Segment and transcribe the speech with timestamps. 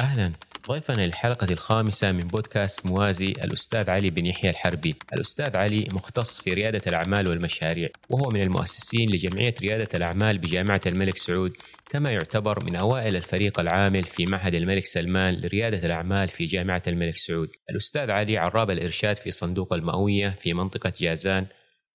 [0.00, 0.32] أهلا.
[0.68, 4.94] ضيفنا للحلقة الخامسة من بودكاست موازي الأستاذ علي بن يحيى الحربي.
[5.12, 11.16] الأستاذ علي مختص في ريادة الأعمال والمشاريع وهو من المؤسسين لجمعية ريادة الأعمال بجامعة الملك
[11.16, 11.52] سعود
[11.90, 17.16] كما يعتبر من أوائل الفريق العامل في معهد الملك سلمان لريادة الأعمال في جامعة الملك
[17.16, 17.48] سعود.
[17.70, 21.46] الأستاذ علي عراب الإرشاد في صندوق المئوية في منطقة جازان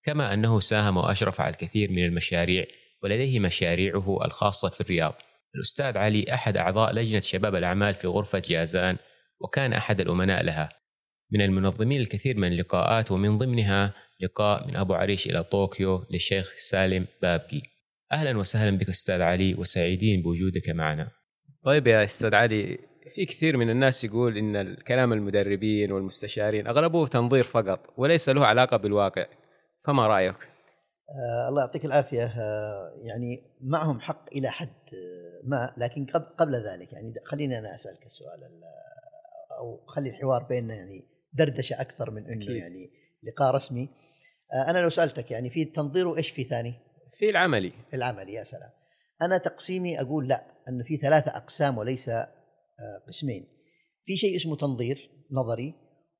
[0.04, 2.66] كما أنه ساهم وأشرف على الكثير من المشاريع
[3.04, 5.29] ولديه مشاريعه الخاصة في الرياض.
[5.56, 8.98] الأستاذ علي أحد أعضاء لجنة شباب الأعمال في غرفة جازان
[9.40, 10.70] وكان أحد الأمناء لها.
[11.32, 17.08] من المنظمين الكثير من اللقاءات ومن ضمنها لقاء من أبو عريش إلى طوكيو للشيخ سالم
[17.22, 17.62] بابكي
[18.12, 21.12] أهلا وسهلا بك أستاذ علي وسعيدين بوجودك معنا.
[21.66, 22.78] طيب يا أستاذ علي
[23.16, 28.78] في كثير من الناس يقول إن الكلام المدربين والمستشارين أغلبه تنظير فقط وليس له علاقة
[28.78, 29.26] بالواقع.
[29.86, 30.36] فما رأيك؟
[31.16, 32.26] آه الله يعطيك العافية.
[32.26, 37.74] آه يعني معهم حق إلى حد آه، ما لكن قبل, قبل ذلك يعني خليني أنا
[37.74, 38.40] أسألك السؤال
[39.60, 42.90] أو خلي الحوار بيننا يعني دردشة أكثر من أنه يعني
[43.24, 43.90] لقاء رسمي.
[44.54, 46.74] آه أنا لو سألتك يعني في التنظير وإيش في ثاني؟
[47.20, 47.74] في العملي.
[47.90, 48.70] في العملي يا سلام.
[49.22, 52.28] أنا تقسيمي أقول لا أنه في ثلاثة أقسام وليس آه،
[53.08, 53.48] قسمين.
[54.06, 55.74] في شيء اسمه تنظير نظري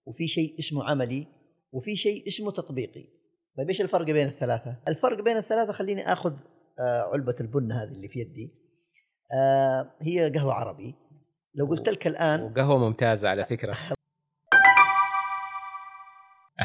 [0.06, 1.28] وفي شيء اسمه عملي
[1.72, 3.19] وفي شيء اسمه تطبيقي.
[3.58, 6.34] طيب إيش الفرق بين الثلاثة؟ الفرق بين الثلاثة خليني آخذ
[6.80, 8.54] آه، علبة البن هذه اللي في يدي.
[9.34, 10.96] آه، هي قهوة عربي.
[11.56, 13.78] لو قلت لك الآن وقهوة ممتازة على فكرة.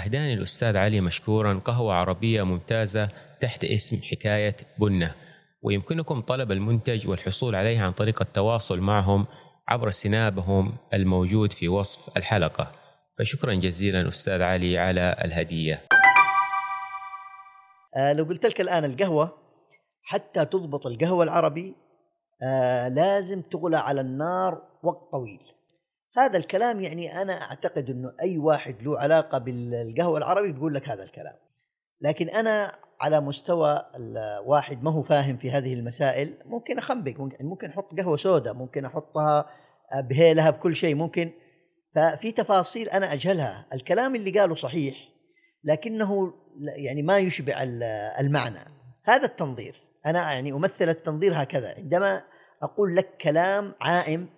[0.05, 3.09] أهداني الأستاذ علي مشكورا قهوة عربية ممتازة
[3.41, 5.15] تحت اسم حكاية بنة.
[5.63, 9.27] ويمكنكم طلب المنتج والحصول عليه عن طريق التواصل معهم
[9.69, 12.73] عبر سنابهم الموجود في وصف الحلقة.
[13.19, 15.83] فشكرا جزيلا أستاذ علي على الهدية.
[17.97, 19.39] آه لو قلت لك الآن القهوة
[20.03, 21.75] حتى تضبط القهوة العربي
[22.43, 25.41] آه لازم تغلى على النار وقت طويل.
[26.17, 31.03] هذا الكلام يعني أنا أعتقد إنه أي واحد له علاقة بالقهوة العربي بيقول لك هذا
[31.03, 31.35] الكلام.
[32.01, 37.69] لكن أنا على مستوى الواحد ما هو فاهم في هذه المسائل ممكن أخنبق ممكن ممكن
[37.69, 39.47] أحط قهوة سوداء ممكن أحطها
[40.09, 41.31] بهيلها بكل شيء ممكن.
[41.95, 43.67] ففي تفاصيل أنا أجهلها.
[43.73, 45.14] الكلام اللي قاله صحيح
[45.65, 46.33] لكنه
[46.77, 47.55] يعني ما يشبع
[48.21, 48.71] المعنى.
[49.05, 51.75] هذا التنظير أنا يعني أمثل التنظير هكذا.
[51.77, 52.23] عندما
[52.63, 54.29] أقول لك كلام عائم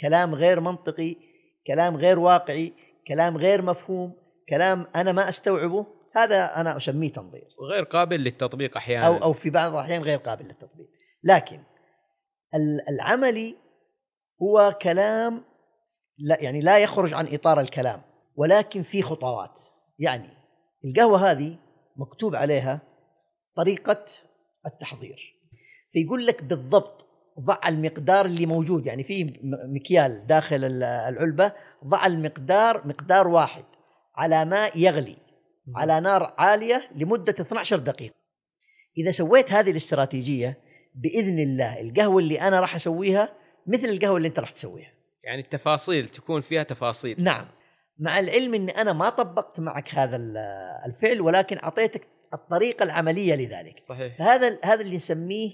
[0.00, 1.16] كلام غير منطقي
[1.66, 2.72] كلام غير واقعي
[3.08, 4.14] كلام غير مفهوم
[4.48, 7.48] كلام أنا ما أستوعبه هذا أنا أسميه تنظير.
[7.58, 9.06] وغير قابل للتطبيق أحيانا.
[9.06, 10.86] أو أو في بعض الأحيان غير قابل للتطبيق.
[11.24, 11.60] لكن
[12.88, 13.56] العملي
[14.42, 15.44] هو كلام
[16.18, 18.02] لا يعني لا يخرج عن إطار الكلام
[18.36, 19.60] ولكن في خطوات.
[19.98, 20.41] يعني
[20.84, 21.58] القهوة هذه
[21.96, 22.80] مكتوب عليها
[23.56, 24.04] طريقة
[24.66, 25.34] التحضير.
[25.92, 27.06] فيقول لك بالضبط
[27.40, 29.40] ضع المقدار اللي موجود يعني في
[29.74, 31.52] مكيال داخل العلبة
[31.84, 33.64] ضع المقدار مقدار واحد
[34.16, 35.16] على ماء يغلي
[35.76, 38.14] على نار عالية لمدة 12 دقيقة.
[38.98, 40.58] إذا سويت هذه الاستراتيجية
[40.94, 43.32] بإذن الله القهوة اللي أنا راح أسويها
[43.66, 44.92] مثل القهوة اللي أنت راح تسويها.
[45.24, 47.24] يعني التفاصيل تكون فيها تفاصيل.
[47.24, 47.46] نعم.
[47.98, 50.16] مع العلم إني أنا ما طبقت معك هذا
[50.86, 53.80] الفعل ولكن أعطيتك الطريقة العملية لذلك.
[53.80, 54.22] صحيح.
[54.22, 55.50] هذا هذا اللي نسميه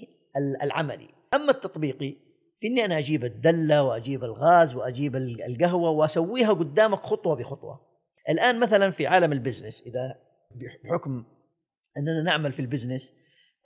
[0.63, 1.09] العملي.
[1.33, 2.15] أما التطبيقي
[2.59, 7.89] في إني أنا أجيب الدلة وأجيب الغاز وأجيب القهوة وأسويها قدامك خطوة بخطوة.
[8.29, 10.15] الآن مثلا في عالم ال business إذا
[10.83, 11.23] بحكم
[11.97, 13.13] أننا نعمل في ال business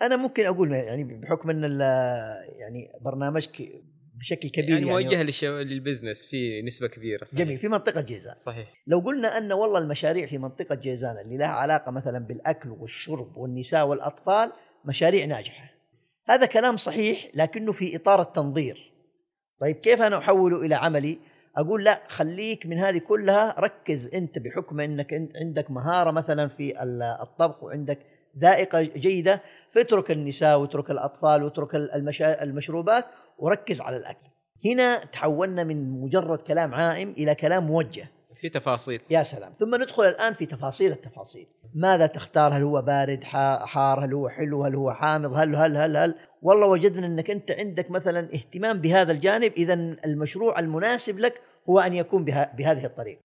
[0.01, 1.79] أنا ممكن أقول يعني بحكم أن
[2.59, 3.61] يعني برنامجك
[4.23, 7.45] بشكل كبير يعني, يعني موجه يعني لل business في نسبة كبيرة صحيح.
[7.45, 8.35] جميل في منطقة جيزان.
[8.35, 8.73] صحيح.
[8.87, 13.87] لو قلنا أن والله المشاريع في منطقة جيزان اللي لها علاقة مثلا بالأكل والشرب والنساء
[13.87, 14.51] والأطفال
[14.85, 15.69] مشاريع ناجحة.
[16.29, 18.91] هذا كلام صحيح لكنه في إطار التنظير.
[19.61, 21.19] طيب كيف أنا أحوله إلى عملي؟
[21.57, 26.83] أقول لا خليك من هذه كلها ركز أنت بحكم إنك انت عندك مهارة مثلا في
[27.21, 27.99] الطبخ وعندك
[28.39, 29.41] ذائقة جيدة
[29.71, 31.75] فاترك النساء واترك الأطفال واترك
[32.15, 33.05] المشروبات
[33.37, 34.27] وركز على الأكل.
[34.65, 38.07] هنا تحولنا من مجرد كلام عائم إلى كلام موجه.
[38.41, 39.01] في تفاصيل.
[39.09, 39.51] يا سلام.
[39.51, 41.47] ثم ندخل الآن في تفاصيل التفاصيل.
[41.75, 45.97] ماذا تختار؟ هل هو بارد حار هل هو حلو؟ هل هو حامض؟ هل هل هل
[45.97, 49.73] هل؟ والله وجدنا أنك أنت عندك مثلا اهتمام بهذا الجانب اذا
[50.05, 53.21] المشروع المناسب لك هو أن يكون بهذه الطريقة.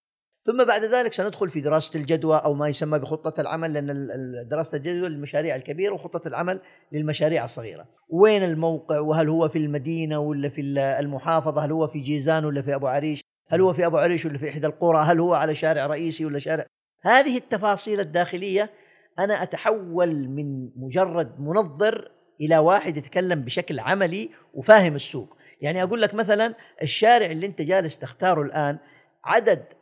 [0.48, 5.08] ثم بعد ذلك سندخل في دراسة الجدوى أو ما يسمى بخطة العمل لأن دراسة الجدوى
[5.08, 6.60] للمشاريع الكبيرة وخطة العمل
[6.92, 7.86] للمشاريع الصغيرة.
[8.08, 10.60] وين الموقع؟ وهل هو في المدينة ولا في
[11.00, 14.38] المحافظة؟ هل هو في جيزان ولا في أبو عريش؟ هل هو في أبو عريش ولا
[14.38, 16.66] في إحدى القرى؟ هل هو على شارع رئيسي ولا شارع؟
[17.02, 18.70] هذه التفاصيل الداخلية
[19.18, 22.10] أنا أتحول من مجرد منظر
[22.40, 25.36] إلى واحد يتكلم بشكل عملي وفاهم السوق.
[25.60, 28.78] يعني أقول لك مثلا الشارع اللي أنت جالس تختاره الآن
[29.24, 29.77] عدد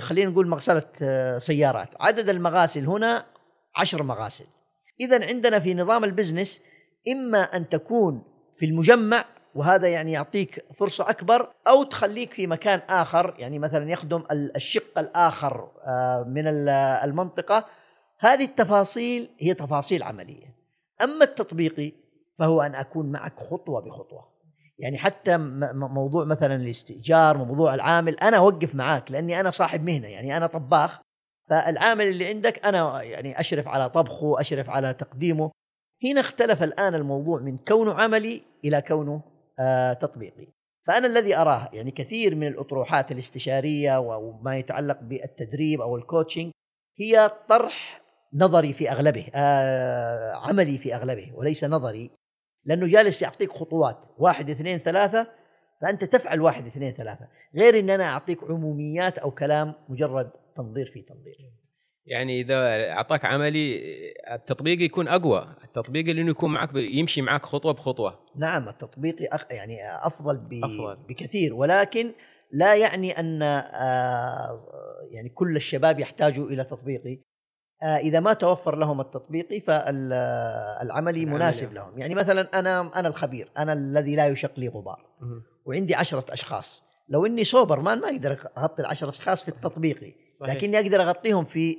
[0.00, 1.88] خلينا نقول مغسلة آه، سيارات.
[2.00, 3.26] عدد المغاسل هنا
[3.76, 4.44] عشر مغاسل.
[5.00, 6.62] اذا عندنا في نظام البزنس
[7.08, 8.24] إما أن تكون
[8.58, 9.24] في المجمع
[9.54, 15.70] وهذا يعني يعطيك فرصة أكبر أو تخليك في مكان آخر يعني مثلا يخدم الشق الآخر
[15.86, 16.48] آه، من
[17.04, 17.64] المنطقة.
[18.18, 20.54] هذه التفاصيل هي تفاصيل عملية.
[21.02, 21.92] أما التطبيقي
[22.38, 24.31] فهو أن أكون معك خطوة بخطوة.
[24.78, 25.36] يعني حتى
[25.72, 31.00] موضوع مثلا الاستئجار موضوع العامل أنا أوقف معاك لأني أنا صاحب مهنة يعني أنا طباخ
[31.50, 35.50] فالعامل اللي عندك أنا يعني أشرف على طبخه أشرف على تقديمه.
[36.04, 39.22] هنا اختلف الآن الموضوع من كونه عملي إلى كونه
[39.58, 40.46] آه تطبيقي.
[40.86, 46.50] فأنا الذي أراه يعني كثير من الأطروحات الاستشارية وما يتعلق بالتدريب أو الكوتشنج
[46.98, 48.02] هي طرح
[48.34, 52.10] نظري في أغلبه آه عملي في أغلبه وليس نظري.
[52.64, 53.98] لأنه جالس يعطيك خطوات.
[54.18, 55.26] واحد اثنين ثلاثة.
[55.82, 57.28] فأنت تفعل واحد اثنين ثلاثة.
[57.56, 61.36] غير أن أنا أعطيك عموميات أو كلام مجرد تنظير في تنظير.
[62.06, 63.80] يعني إذا أعطاك عملي
[64.34, 65.56] التطبيق يكون أقوى.
[65.64, 68.18] التطبيق اللي يكون معك يمشي معك خطوة بخطوة.
[68.36, 69.76] نعم التطبيقي أخ يعني
[70.06, 70.52] أفضل, ب...
[70.64, 71.06] أفضل.
[71.08, 71.54] بكثير.
[71.54, 72.12] ولكن
[72.52, 74.66] لا يعني أن آه،
[75.10, 77.18] يعني كل الشباب يحتاجوا إلى تطبيقي.
[77.82, 81.98] إذا ما توفر لهم التطبيقي فالعملي مناسب لهم.
[81.98, 85.06] يعني مثلا أنا أنا الخبير أنا الذي لا يشق لي غبار.
[85.66, 86.84] وعندي عشرة أشخاص.
[87.08, 90.54] لو إني سوبر مان ما أقدر أغطي العشرة أشخاص في التطبيقي صحيح.
[90.54, 91.78] لكني أقدر أغطيهم في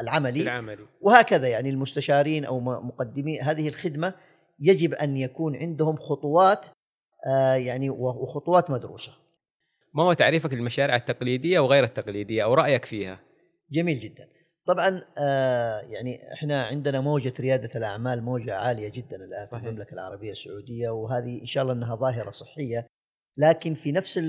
[0.00, 0.38] العملي.
[0.38, 0.86] في العملي.
[1.00, 4.14] وهكذا يعني المستشارين أو مقدمي هذه الخدمة
[4.60, 6.66] يجب أن يكون عندهم خطوات
[7.26, 9.12] آه، يعني وخطوات مدروسة.
[9.94, 13.20] ما هو تعريفك للمشاريع التقليدية وغير التقليدية أو رأيك فيها؟
[13.72, 14.28] جميل جدا.
[14.66, 20.32] طبعا آه، يعني إحنا عندنا موجة ريادة الأعمال موجة عالية جدا الآن في المملكة العربية
[20.32, 22.86] السعودية وهذه إن شاء الله إنها ظاهرة صحية.
[23.36, 24.20] لكن في نفس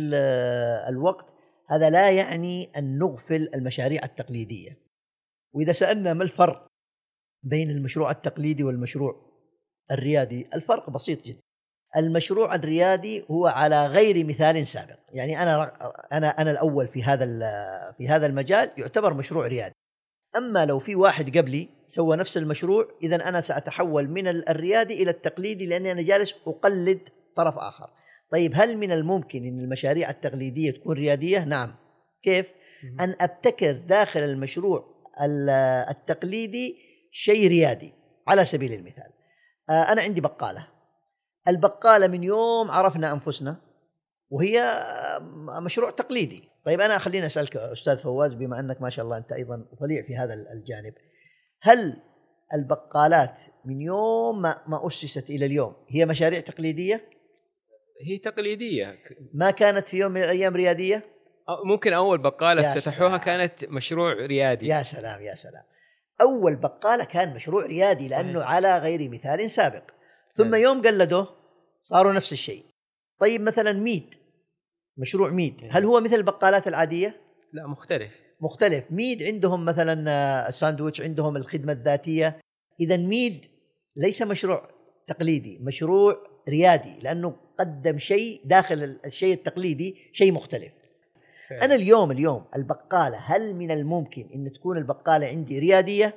[0.89, 1.25] الوقت
[1.69, 4.77] هذا لا يعني أن نغفل المشاريع التقليدية.
[5.53, 6.67] وإذا سألنا ما الفرق
[7.43, 9.15] بين المشروع التقليدي والمشروع
[9.91, 11.41] الريادي الفرق بسيط جدا.
[11.97, 14.99] المشروع الريادي هو على غير مثال سابق.
[15.09, 15.63] يعني أنا
[16.11, 17.25] أنا أنا الأول في هذا
[17.97, 19.82] في هذا المجال يعتبر مشروع ريادي.
[20.37, 25.65] أما لو في واحد قبلي سوى نفس المشروع اذا أنا سأتحول من الريادي إلى التقليدي
[25.65, 26.99] لأني أنا جالس أقلد
[27.35, 27.89] طرف آخر.
[28.31, 31.75] طيب هل من الممكن إن المشاريع التقليدية تكون ريادية؟ نعم.
[32.23, 32.51] كيف؟
[32.99, 34.93] أن أبتكر داخل المشروع
[35.89, 36.75] التقليدي
[37.11, 37.93] شيء ريادي
[38.27, 39.11] على سبيل المثال.
[39.69, 40.67] آه، أنا عندي بقالة.
[41.47, 43.61] البقالة من يوم عرفنا أنفسنا
[44.29, 44.79] وهي
[45.61, 46.52] مشروع تقليدي.
[46.65, 50.17] طيب أنا خليني أسألك أستاذ فواز بما أنك ما شاء الله أنت أيضا ضليع في
[50.17, 50.93] هذا الجانب.
[51.61, 52.01] هل
[52.53, 57.09] البقالات من يوم ما, ما أسست إلى اليوم هي مشاريع تقليدية؟
[58.07, 58.99] هي تقليدية.
[59.33, 61.01] ما كانت في يوم من الأيام ريادية؟
[61.65, 64.67] ممكن أول بقالة افتتحوها كانت مشروع ريادي.
[64.67, 65.63] يا سلام يا سلام.
[66.21, 68.51] أول بقالة كان مشروع ريادي لأنه صحيح.
[68.51, 69.83] على غير مثال سابق.
[70.33, 71.27] ثم يوم قلدوه
[71.83, 72.65] صاروا نفس الشيء.
[73.19, 74.15] طيب مثلا ميد
[74.97, 75.67] مشروع ميد.
[75.69, 77.21] هل هو مثل البقالات العادية؟
[77.53, 78.11] لا مختلف.
[78.41, 78.91] مختلف.
[78.91, 79.93] ميد عندهم مثلا
[80.49, 82.39] الساندويتش آه، عندهم الخدمة الذاتية.
[82.79, 83.45] اذا ميد
[83.95, 84.69] ليس مشروع
[85.07, 86.15] تقليدي مشروع
[86.49, 90.71] ريادي لأنه قدم شيء داخل الشيء التقليدي شيء مختلف.
[91.49, 91.65] فعلا.
[91.65, 96.15] أنا اليوم اليوم البقالة هل من الممكن إن تكون البقالة عندي ريادية؟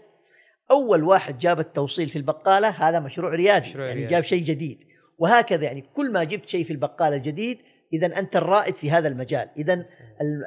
[0.71, 3.69] أول واحد جاب التوصيل في البقالة هذا مشروع ريادي.
[3.69, 4.15] مشروع يعني ريادي.
[4.15, 4.79] جاب شيء جديد.
[5.19, 7.59] وهكذا يعني كل ما جبت شيء في البقالة جديد
[7.93, 9.49] اذا أنت الرائد في هذا المجال.
[9.57, 9.87] اذا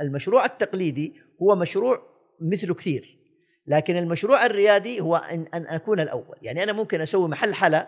[0.01, 2.01] المشروع التقليدي هو مشروع
[2.41, 3.17] مثله كثير.
[3.67, 6.37] لكن المشروع الريادي هو ان أن أكون الأول.
[6.41, 7.87] يعني أنا ممكن أسوي محل حلا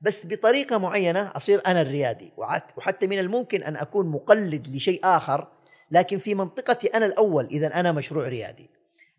[0.00, 2.32] بس بطريقة معينة أصير أنا الريادي.
[2.76, 5.48] وحتى من الممكن أن أكون مقلد لشيء آخر
[5.90, 8.70] لكن في منطقتي أنا الأول اذا أنا مشروع ريادي.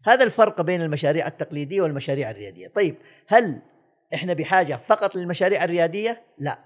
[0.05, 2.67] هذا الفرق بين المشاريع التقليدية والمشاريع الريادية.
[2.67, 2.95] طيب
[3.27, 3.61] هل
[4.13, 6.59] إحنا بحاجة فقط للمشاريع الريادية؟ لا.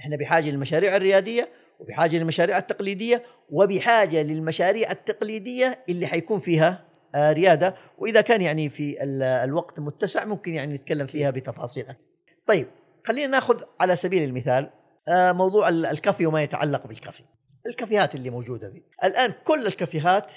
[0.00, 1.48] إحنا بحاجة للمشاريع الريادية
[1.80, 8.96] وبحاجة للمشاريع التقليدية وبحاجة للمشاريع التقليدية اللي حيكون فيها آه، ريادة وإذا كان يعني في
[9.44, 12.04] الوقت متسع ممكن يعني نتكلم فيها بتفاصيل أكثر.
[12.46, 12.66] طيب
[13.06, 14.70] خلينا ناخذ على سبيل المثال
[15.08, 17.22] آه، موضوع الكافي وما يتعلق بالكافي.
[17.66, 18.82] الكافيهات اللي موجودة فيه.
[19.04, 20.32] الآن كل الكافيهات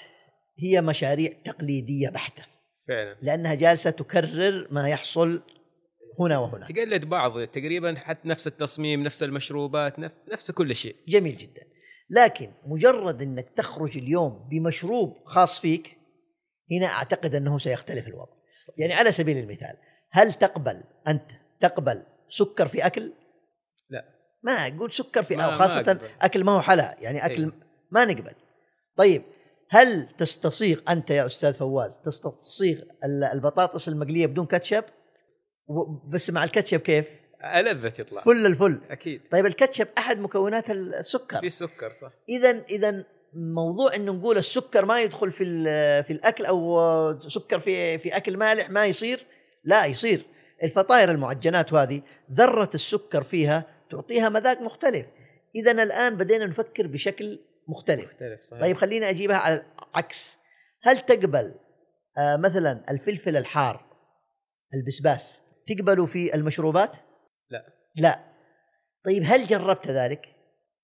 [0.58, 2.42] هي مشاريع تقليدية بحتة.
[2.88, 3.16] فعلا.
[3.22, 5.42] لأنها جالسة تكرر ما يحصل
[6.20, 6.66] هنا وهنا.
[6.66, 9.94] تقلد بعض تقريبا حتى نفس التصميم، نفس المشروبات،
[10.32, 10.96] نفس كل شيء.
[11.08, 11.62] جميل جدا.
[12.10, 15.96] لكن مجرد إنك تخرج اليوم بمشروب خاص فيك
[16.72, 18.32] هنا أعتقد أنه سيختلف الوضع.
[18.78, 19.76] يعني على سبيل المثال،
[20.10, 23.12] هل تقبل أنت تقبل سكر في أكل؟
[23.90, 24.04] لا
[24.42, 25.98] ما أقول سكر في ما- أو ما خاصة أقبل.
[26.20, 27.52] أكل ما هو حلا يعني أكل أيوة.
[27.90, 28.32] ما نقبل
[28.96, 29.22] طيب
[29.70, 34.84] هل تستصيغ أنت يا أستاذ فواز تستصيغ ال- البطاطس المقلية بدون كاتشب
[36.08, 37.06] بس مع الكاتشب كيف؟
[37.44, 38.80] ألذ تطلع فل الفل.
[38.90, 39.22] أكيد.
[39.32, 41.40] طيب الكاتشب أحد مكونات السكر.
[41.40, 42.10] في سكر صح.
[42.28, 45.44] اذا اذا موضوع إنه نقول السكر ما يدخل في
[46.02, 49.24] في الأكل أو سكر في في أكل مالح ما يصير.
[49.64, 50.24] لا يصير.
[50.62, 55.06] الفطاير المعجنات هذه ذرة السكر فيها تعطيها مذاق مختلف.
[55.56, 58.04] اذا الآن بدينا نفكر بشكل مختلف.
[58.04, 58.60] مختلف صحيح.
[58.60, 60.38] طيب خليني أجيبها على العكس.
[60.82, 61.54] هل تقبل
[62.18, 63.84] آه مثلا الفلفل الحار
[64.74, 66.96] البسباس؟ تقبله في المشروبات؟
[67.50, 67.64] لا.
[67.96, 68.20] لا.
[69.04, 70.26] طيب هل جربت ذلك؟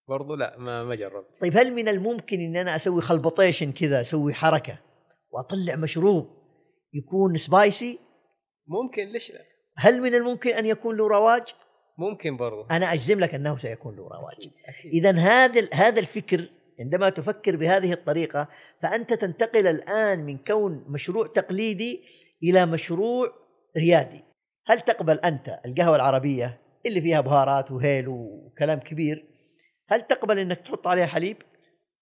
[0.08, 1.26] برضو لا ما ما جربت.
[1.40, 4.78] طيب هل من الممكن إن أنا أسوي خلبطيشن كذا أسوي حركة
[5.30, 6.26] وأطلع مشروب
[6.94, 7.98] يكون سبايسي
[8.66, 9.40] ممكن ليش لا؟
[9.76, 11.42] هل من الممكن أن يكون له رواج؟
[11.98, 12.66] ممكن برضو.
[12.70, 14.50] أنا أجزم لك أنه سيكون له رواج.
[14.84, 16.48] اذا هذا هذا الفكر
[16.80, 18.48] عندما تفكر بهذه الطريقة
[18.82, 22.04] فأنت تنتقل الآن من كون مشروع تقليدي
[22.42, 23.28] إلى مشروع
[23.76, 24.24] ريادي.
[24.66, 29.24] هل تقبل أنت القهوة العربية اللي فيها بهارات وهيل وكلام كبير؟
[29.88, 31.36] هل تقبل إنك تحط عليها حليب؟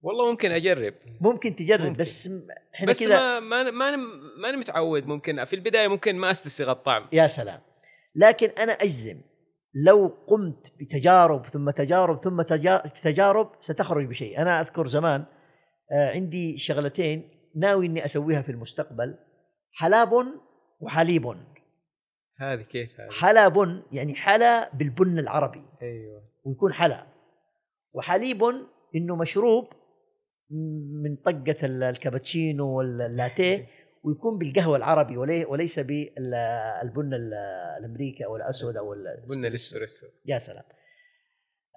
[0.02, 0.94] والله ممكن أجرب.
[1.20, 1.98] ممكن تجرب ممكن.
[2.00, 2.30] بس
[2.74, 3.96] إحنا بس كذا ما ما ما
[4.42, 5.44] ماني متعود ممكن.
[5.44, 7.08] في البداية ممكن ما أستسيغ الطعم.
[7.12, 7.60] يا سلام.
[8.16, 9.20] لكن أنا أجزم
[9.86, 14.38] لو قمت بتجارب ثم تجارب ثم تجا- تجارب ستخرج بشيء.
[14.42, 15.24] أنا أذكر زمان
[15.92, 19.18] آه، عندي شغلتين ناوي إني أسويها في المستقبل
[19.72, 20.10] حلاب
[20.80, 21.34] وحليب.
[22.42, 25.62] هذه كيف هذه؟ حلاب يعني حلا بالبن العربي.
[25.82, 26.22] أيوه.
[26.44, 27.06] ويكون حلا.
[27.92, 28.42] وحليب
[28.96, 29.64] إنه مشروب
[31.02, 33.66] من طقة ال- الكابتشينو واللاتيه
[34.04, 37.34] ويكون بالقهوة العربي ولي- وليس بالبن ال-
[37.78, 40.64] الأمريكي أو الأسود أو ال- قلنا الاسبريسو يا سلام.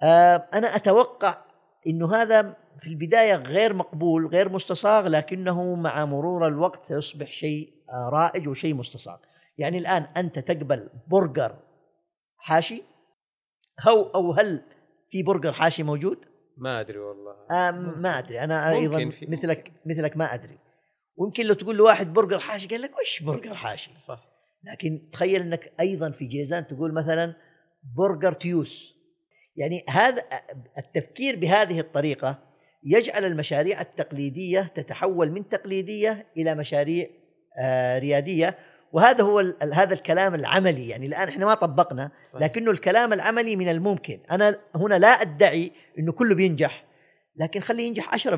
[0.02, 1.44] آه أنا أتوقع
[1.86, 2.42] إنه هذا
[2.80, 8.74] في البداية غير مقبول غير مستصاغ لكنه مع مرور الوقت سيصبح شيء آه رائج وشيء
[8.74, 9.16] مستصاغ
[9.58, 11.58] يعني الآن أنت تقبل برجر
[12.38, 12.82] حاشي؟
[13.88, 14.62] هو أو هل
[15.10, 16.18] في برجر حاشي موجود؟
[16.58, 17.32] ما أدري والله.
[17.50, 18.40] آه ما أدري.
[18.40, 20.58] أنا ممكن أيضا في- مثلك مثلك ما أدري.
[21.16, 24.28] ويمكن لو تقول لواحد برجر حاشي قال لك وش برجر حاشي؟ صح.
[24.64, 27.34] لكن تخيل إنك أيضا في جيزان تقول مثلا
[27.96, 28.96] برجر تيوس.
[29.56, 30.22] يعني هذا
[30.78, 32.38] التفكير بهذه الطريقة
[32.84, 37.06] يجعل المشاريع التقليدية تتحول من تقليدية إلى مشاريع
[37.60, 38.58] آه، ريادية.
[38.92, 39.38] وهذا هو
[39.72, 42.42] هذا الكلام العملي يعني الآن إحنا ما طبقنا صحيح.
[42.42, 44.20] لكنه الكلام العملي من الممكن.
[44.30, 46.84] أنا هنا لا أدعي إنه كله بينجح
[47.36, 48.28] لكن خليه ينجح 10%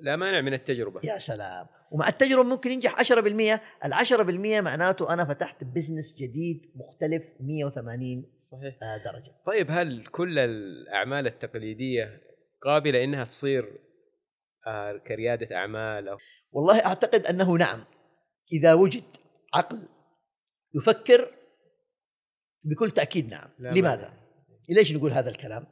[0.00, 1.00] لا مانع من التجربة.
[1.04, 1.66] يا سلام.
[1.90, 8.74] ومع التجربة ممكن ينجح 10% ال 10% معناته أنا فتحت بزنس جديد مختلف 180 صحيح.
[8.82, 9.32] آه، درجة.
[9.46, 12.20] طيب هل كل الأعمال التقليدية
[12.62, 13.64] قابلة إنها تصير
[14.66, 16.18] آه، كريادة أعمال أو؟
[16.52, 17.84] والله أعتقد أنه نعم
[18.52, 19.04] إذا وجد.
[19.54, 19.88] عقل
[20.74, 21.30] يفكر
[22.64, 23.48] بكل تأكيد نعم.
[23.58, 24.14] لا لماذا؟ مانع.
[24.68, 25.66] ليش نقول هذا الكلام؟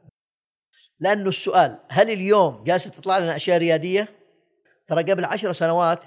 [0.99, 4.07] لأنه السؤال هل اليوم جالسة تطلع لنا أشياء ريادية؟
[4.87, 5.99] ترى قبل عشر سنوات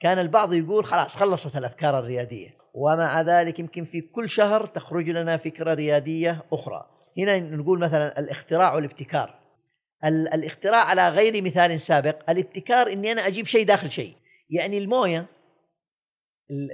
[0.00, 5.36] كان البعض يقول خلاص خلصت الأفكار الريادية ومع ذلك يمكن في كل شهر تخرج لنا
[5.36, 6.90] فكرة ريادية أخرى.
[7.18, 9.40] هنا نقول مثلا الاختراع والابتكار.
[10.04, 14.14] ال- الاختراع على غير مثال سابق الابتكار إني أنا أجيب شيء داخل شيء.
[14.50, 15.26] يعني الموية ال-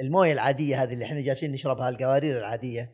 [0.04, 2.90] المويه العادية هذه اللي إحنا جالسين نشربها القوارير العادية.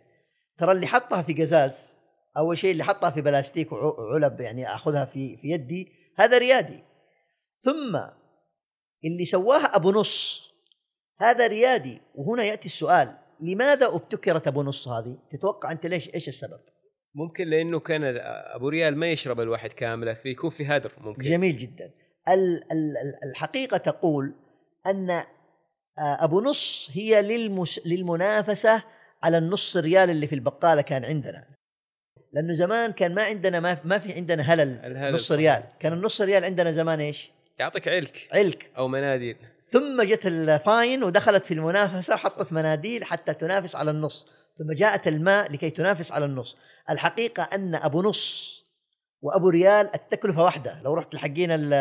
[0.58, 1.98] ترى اللي حطها في قزاز
[2.36, 6.82] أول شيء اللي حطها في بلاستيك وع- وعلب يعني أخذها في في يدي هذا ريادي.
[7.60, 7.96] ثم
[9.04, 10.42] اللي سواها أبو نص
[11.20, 12.00] هذا ريادي.
[12.14, 16.58] وهنا يأتي السؤال لماذا ابتكرت أبو نص هذه؟ تتوقع أنت ليش إيش السبب؟
[17.14, 18.02] ممكن لأنه كان
[18.54, 21.22] أبو ريال ما يشرب الواحد كاملة فيكون في هدر ممكن.
[21.22, 21.84] جميل جدا.
[22.28, 24.34] ال- ال- ال- الحقيقة تقول
[24.86, 25.22] أن
[25.98, 28.82] أبو نص هي للمس للمنافسة
[29.22, 31.44] على النص ريال اللي في البقالة كان عندنا.
[32.32, 35.38] لأنه زمان كان ما عندنا ما ما في عندنا هلل الهلل نص صحيح.
[35.38, 35.62] ريال.
[35.80, 38.28] كان النص ريال عندنا زمان إيش؟ يعطيك علك.
[38.34, 38.70] علك.
[38.76, 39.36] أو مناديل.
[39.68, 44.26] ثم جت الفاين ودخلت في المنافسة وحطت مناديل حتى تنافس على النص.
[44.58, 46.56] ثم جاءت الماء لكي تنافس على النص.
[46.90, 48.52] الحقيقة أن أبو نص
[49.22, 50.82] وأبو ريال التكلفة واحدة.
[50.82, 51.74] لو رحت لحقين ال-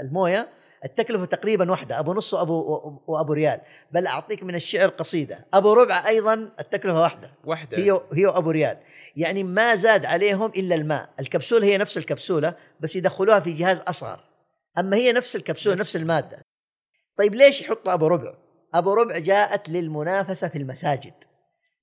[0.00, 0.48] الموية
[0.86, 3.60] التكلفة تقريبا واحدة أبو نص وأبو وأبو ريال.
[3.92, 5.46] بل أعطيك من الشعر قصيدة.
[5.54, 7.30] أبو ربع أيضا التكلفة واحدة.
[7.44, 7.78] واحدة.
[7.78, 8.78] هي هي وأبو ريال.
[9.16, 11.08] يعني ما زاد عليهم إلا الماء.
[11.20, 14.20] الكبسوله هي نفس الكبسولة بس يدخلوها في جهاز أصغر.
[14.78, 15.96] أما هي نفس الكبسولة نفس.
[15.96, 16.42] المادة.
[17.18, 18.34] طيب ليش يحطوا أبو ربع؟
[18.74, 21.14] أبو ربع جاءت للمنافسة في المساجد.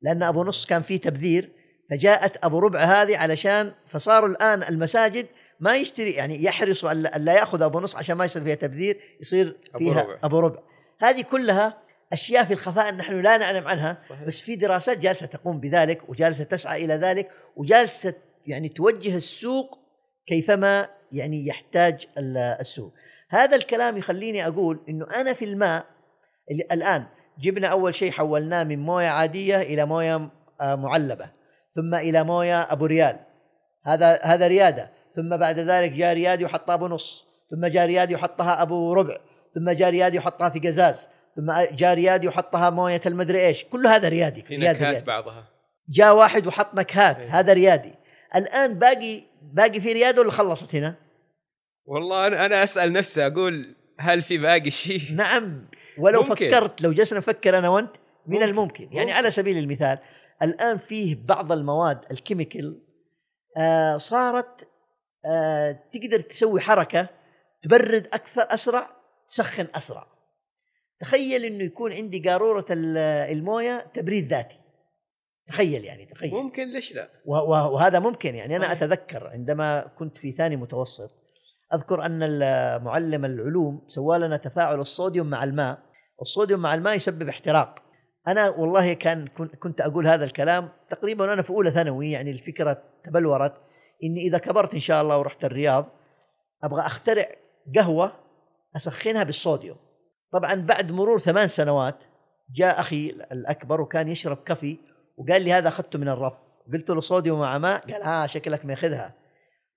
[0.02, 1.50] لأن أبو نص كان فيه تبذير
[1.90, 5.28] فجاءت أبو ربع هذه علشان فصاروا الآن المساجد
[5.60, 9.58] ما يشتري يعني يحرصوا ألا ألا يأخذ أبو نص عشان ما يصير فيها تبذير يصير
[9.76, 10.18] أبو فيها ربع.
[10.24, 10.60] أبو ربع
[11.00, 11.78] هذه كلها
[12.14, 14.24] أشياء في الخفاء نحن لا نعلم عنها صحيح.
[14.24, 18.14] بس في دراسات جالسة تقوم بذلك وجالسة تسعى إلى ذلك وجالسة
[18.48, 19.80] يعني توجه السوق
[20.28, 22.94] كيفما يعني يحتاج ال- السوق
[23.30, 25.86] هذا الكلام يخليني أقول إنه أنا في الماء
[26.52, 27.06] اللي الآن
[27.40, 30.30] جبنا أول شيء حولناه من موية عادية إلى موية
[30.62, 31.30] آه، معلبة
[31.76, 33.20] ثم إلى موية أبو ريال
[33.86, 38.62] هذا هذا ريادة ثم بعد ذلك جاء ريادي وحطها أبو نص ثم جاء ريادي وحطها
[38.62, 39.18] أبو ربع
[39.56, 44.10] ثم جاء ريادي وحطها في قزاز ثم جاء ريادي وحطها موية المدري إيش كل هذا
[44.10, 45.06] ريادي في ريادي نكهات ريادي.
[45.06, 45.50] بعضها
[45.90, 47.40] جاء واحد وحط نكهات إيه.
[47.40, 47.94] هذا ريادي
[48.36, 50.96] الآن باقي باقي في رياده ولا خلصت هنا؟
[51.86, 55.68] والله أنا أنا أسأل نفسي أقول هل في باقي شيء؟ نعم
[55.98, 56.36] ولو ممكن.
[56.36, 57.92] فكرت لو جلسنا نفكر أنا وأنت
[58.28, 58.50] من ممكن.
[58.50, 59.14] الممكن يعني ممكن.
[59.14, 59.98] على سبيل المثال
[60.42, 62.82] الآن فيه بعض المواد الكيميكال
[63.58, 64.68] آه صارت
[65.26, 67.08] آه تقدر تسوي حركة
[67.64, 68.90] تبرد أكثر أسرع
[69.28, 70.08] تسخن أسرع.
[71.00, 72.98] تخيل إنه يكون عندي قارورة ال-
[73.38, 74.58] الموية تبريد ذاتي.
[75.48, 76.32] تخيل يعني تخيل.
[76.32, 78.56] ممكن ليش لا؟ وهذا ممكن يعني.
[78.56, 78.78] أنا صحيح.
[78.84, 81.12] أتذكر عندما كنت في ثاني متوسط
[81.74, 82.20] أذكر أن
[82.84, 85.78] معلم العلوم سوى لنا تفاعل الصوديوم مع الماء.
[86.22, 87.76] الصوديوم مع الماء يسبب احتراق.
[88.28, 92.84] أنا والله كان كن- كنت أقول هذا الكلام تقريبا وأنا في أولى ثانوي يعني الفكرة
[93.06, 93.54] تبلورت.
[94.04, 95.86] إني إذا كبرت إن شاء الله ورحت الرياض
[96.64, 97.26] أبغى أخترع
[97.76, 98.12] قهوة
[98.76, 99.78] أسخنها بالصوديوم.
[100.34, 101.96] طبعا بعد مرور ثمان سنوات
[102.56, 104.78] جاء أخي الأكبر وكان يشرب كفي
[105.18, 106.34] وقال لي هذا أخذته من الرف.
[106.74, 109.14] قلت له صوديوم مع ماء؟ قال ها شكلك ماخذها.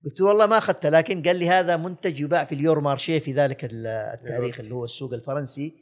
[0.05, 3.33] قلت له والله ما أخذته لكن قال لي هذا منتج يباع في اليور مارشيه في
[3.33, 5.75] ذلك ال- التاريخ اللي هو السوق الفرنسي.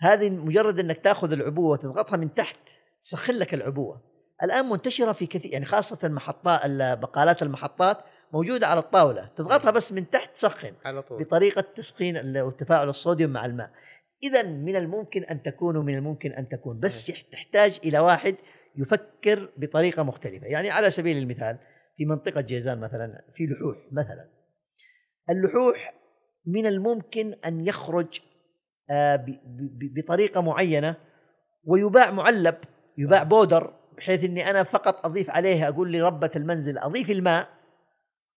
[0.00, 2.58] هذه مجرد إنك تأخذ العبوة وتضغطها من تحت
[3.02, 4.15] تسخن لك العبوة.
[4.42, 6.60] الآن منتشرة في كثير يعني خاصة المحطات
[6.98, 7.98] بقالات المحطات
[8.32, 11.24] موجودة على الطاولة تضغطها بس من تحت تسخن على طول.
[11.24, 13.70] بطريقة تسخين وتفاعل الصوديوم مع الماء.
[14.22, 18.36] اذا من الممكن أن تكون ومن الممكن أن تكون بس تحتاج إلى واحد
[18.76, 20.46] يفكر بطريقة مختلفة.
[20.46, 21.58] يعني على سبيل المثال
[21.96, 24.28] في منطقة جيزان مثلا في لحوح مثلا.
[25.30, 25.94] اللحوح
[26.46, 28.20] من الممكن أن يخرج
[28.90, 29.24] آه،
[29.96, 30.96] بطريقة معينة
[31.64, 32.54] ويباع معلب
[32.98, 37.48] يباع بودر بحيث إني أنا فقط أضيف عليه أقول لربة المنزل أضيف الماء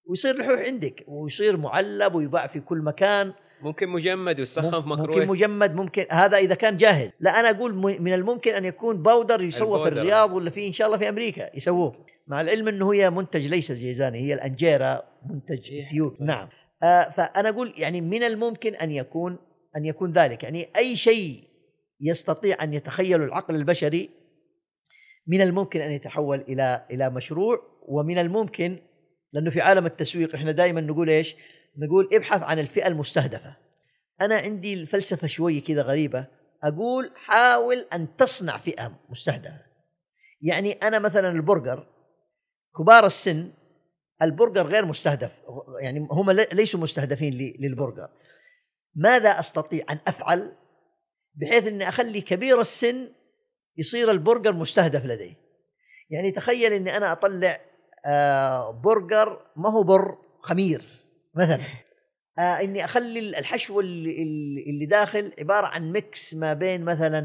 [0.09, 3.33] ويصير لحوح عندك ويصير معلب ويباع في كل مكان.
[3.61, 7.11] ممكن مجمد ويسخن في ممكن ميكروويف مجمد ممكن هذا إذا كان جاهز.
[7.19, 9.87] لا أنا أقول من الممكن أن يكون powder يسوى في.
[9.87, 12.05] الرياض ولا في إن شاء الله في أمريكا يسووه.
[12.27, 15.91] مع العلم إنه هي منتج ليس جيزاني هي الأنجيرا منتج صحيح.
[16.21, 16.47] نعم.
[16.83, 19.37] آه فأنا أقول يعني من الممكن أن يكون
[19.77, 20.43] أن يكون ذلك.
[20.43, 21.43] يعني أي شيء
[22.01, 24.18] يستطيع أن يتخيله العقل البشري
[25.29, 28.79] من الممكن أن يتحول إلى إلى مشروع ومن الممكن
[29.33, 31.35] لأنه في عالم التسويق إحنا دائما نقول إيش؟
[31.77, 33.55] نقول ابحث عن الفئة المستهدفة.
[34.21, 36.27] أنا عندي الفلسفة شوي كذا غريبة
[36.63, 39.61] أقول حاول أن تصنع فئة مستهدفة.
[40.41, 41.87] يعني أنا مثلا البرجر
[42.77, 43.51] كبار السن
[44.21, 45.31] البرجر غير مستهدف
[45.81, 48.09] يعني هم لي- ليسوا مستهدفين للبرجر.
[48.95, 50.55] ماذا أستطيع أن أفعل
[51.35, 53.09] بحيث إني أخلي كبير السن
[53.79, 55.35] يصير البرجر مستهدف لديه.
[56.09, 57.59] يعني تخيل إني أنا أطلع
[58.05, 60.83] آه برجر ما هو بر خمير
[61.35, 61.63] مثلا
[62.39, 64.23] آه إني أخلي الحشو اللي,
[64.69, 67.21] اللي داخل عبارة عن mix ما بين مثلا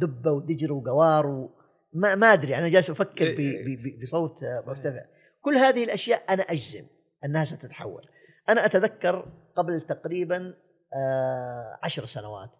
[0.00, 1.50] دبة ودجر وقوار و
[1.92, 4.68] ما, ما أدري أنا جالس أفكر ب- ب- بصوت آه،.
[4.68, 5.04] مرتفع
[5.40, 6.86] كل هذه الأشياء أنا أجزم
[7.24, 8.08] انها ستتحول
[8.48, 10.54] أنا أتذكر قبل تقريبا
[10.94, 12.50] آه عشر سنوات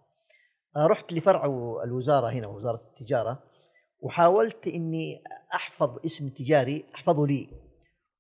[0.77, 1.45] آه رحت لفرع
[1.85, 3.43] الوزارة هنا وزارة التجارة
[4.01, 5.23] وحاولت إني
[5.55, 7.49] أحفظ اسم تجاري أحفظه لي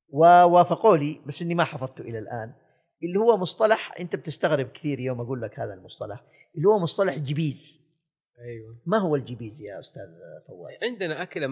[0.08, 2.54] ووافقوا لي بس إني ما حفظته إلى الآن.
[3.02, 6.24] اللي هو مصطلح أنت بتستغرب كثير يوم أقول لك هذا المصطلح
[6.56, 7.88] اللي هو مصطلح جبيز.
[8.38, 8.82] أيوه.
[8.87, 10.02] ما هو الجبيز يا أستاذ
[10.48, 11.48] فواز؟ عندنا أكلة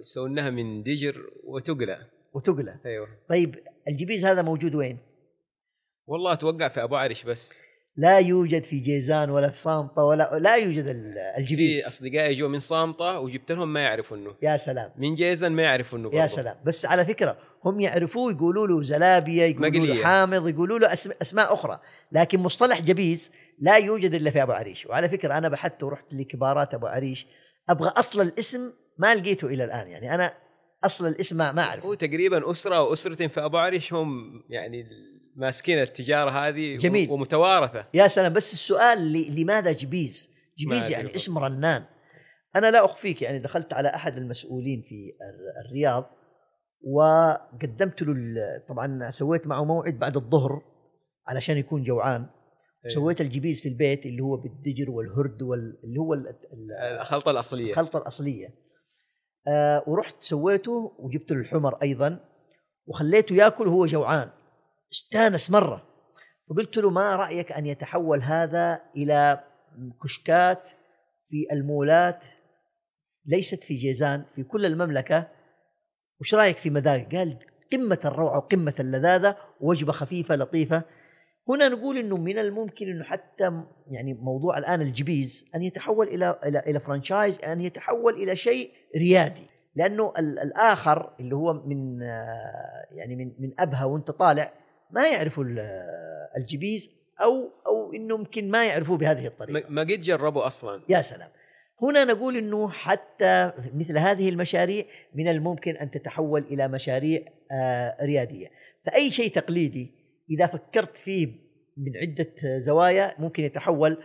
[0.00, 2.06] سويناها من دجر وتقلى.
[2.34, 2.80] وتقلى.
[2.86, 3.08] أيوه.
[3.28, 3.54] طيب
[3.88, 4.98] الجبيز هذا موجود وين؟
[6.06, 7.67] والله أتوقع في أبو عرش بس.
[7.98, 12.48] لا يوجد في جيزان ولا في صامطه ولا لا يوجد ال- الجبيز في أصدقائي جو
[12.48, 14.34] من صامتة وجبت لهم ما يعرفوا إنه.
[14.42, 14.90] يا سلام.
[14.98, 16.26] من جيزان ما يعرفوا إنه يا برضو.
[16.34, 16.56] سلام.
[16.66, 20.04] بس على فكرة هم يعرفوه يقولوا له زلابية يقولوا له.
[20.04, 21.80] حامض يقولوا له أسماء أخرى.
[22.12, 24.86] لكن مصطلح جبيز لا يوجد إلا في أبو عريش.
[24.86, 27.26] وعلى فكرة أنا بحثت ورحت لكبارات أبو عريش.
[27.68, 29.88] أبغى أصل الاسم ما لقيته إلى الآن.
[29.88, 30.32] يعني أنا
[30.84, 34.84] أصل الاسم ما ما هو تقريبا أسرة وأسرتين في أبو عريش هم يعني
[35.38, 37.10] ماسكين التجارة هذه جميل.
[37.10, 41.14] ومتوارثة يا سلام بس السؤال لماذا جبيز؟ جبيز يعني.
[41.14, 41.82] اسم رنان
[42.56, 46.10] أنا لا أخفيك يعني دخلت على أحد المسؤولين في الر- الرياض
[46.82, 48.14] وقدمت له
[48.68, 50.62] طبعا سويت معه موعد بعد الظهر
[51.28, 52.20] علشان يكون جوعان
[52.84, 52.94] إيه.
[52.94, 57.70] سويت الجبيز في البيت اللي هو بالدجر والهرد وال- اللي هو ال- ال- الخلطة الأصلية
[57.70, 58.48] الخلطة الأصلية
[59.48, 62.20] آه ورحت سويته وجبت له الحمر أيضا
[62.86, 64.30] وخليته يأكل وهو جوعان
[64.92, 65.82] استانس مرة.
[66.50, 69.40] فقلت له ما رأيك أن يتحول هذا إلى
[70.02, 70.62] كشكات
[71.28, 72.24] في المولات
[73.26, 75.28] ليست في جيزان في كل المملكة؟
[76.20, 77.38] وش رأيك في مذاق؟ قال
[77.72, 80.82] قمة الروعه وقمه اللذاذة وجبة خفيفة لطيفة.
[81.48, 86.58] هنا نقول إنه من الممكن إنه حتى يعني موضوع الآن الجبيز أن يتحول إلى إلى
[86.58, 89.46] إلى فرانشايز أن يتحول إلى شيء ريادي.
[89.74, 94.52] لأنه ال- الآخر اللي هو من آه، يعني من من ابها وأنت طالع
[94.90, 96.90] ما يعرفوا ال- آه، الجبيز
[97.22, 99.68] أو أو إنه يمكن ما يعرفوه بهذه الطريقة.
[99.68, 100.82] ما قد جربوا أصلا.
[100.88, 101.28] يا سلام.
[101.82, 107.20] هنا نقول إنه حتى مثل هذه المشاريع من الممكن أن تتحول إلى مشاريع
[107.52, 108.50] آه، ريادية.
[108.86, 109.90] فأي شيء تقليدي
[110.30, 111.26] إذا فكرت فيه
[111.76, 113.96] من عدة زوايا ممكن يتحول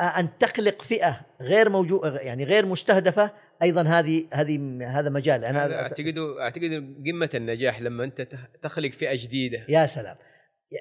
[0.00, 3.30] آه، أن تخلق فئة غير موجو يعني غير مستهدفة
[3.62, 5.44] أيضا هذه هذه هذا مجال.
[5.44, 9.64] أنا اعتقد أعتقد قمة النجاح لما أنت تخ- تخلق فئة جديدة.
[9.68, 10.16] يا سلام.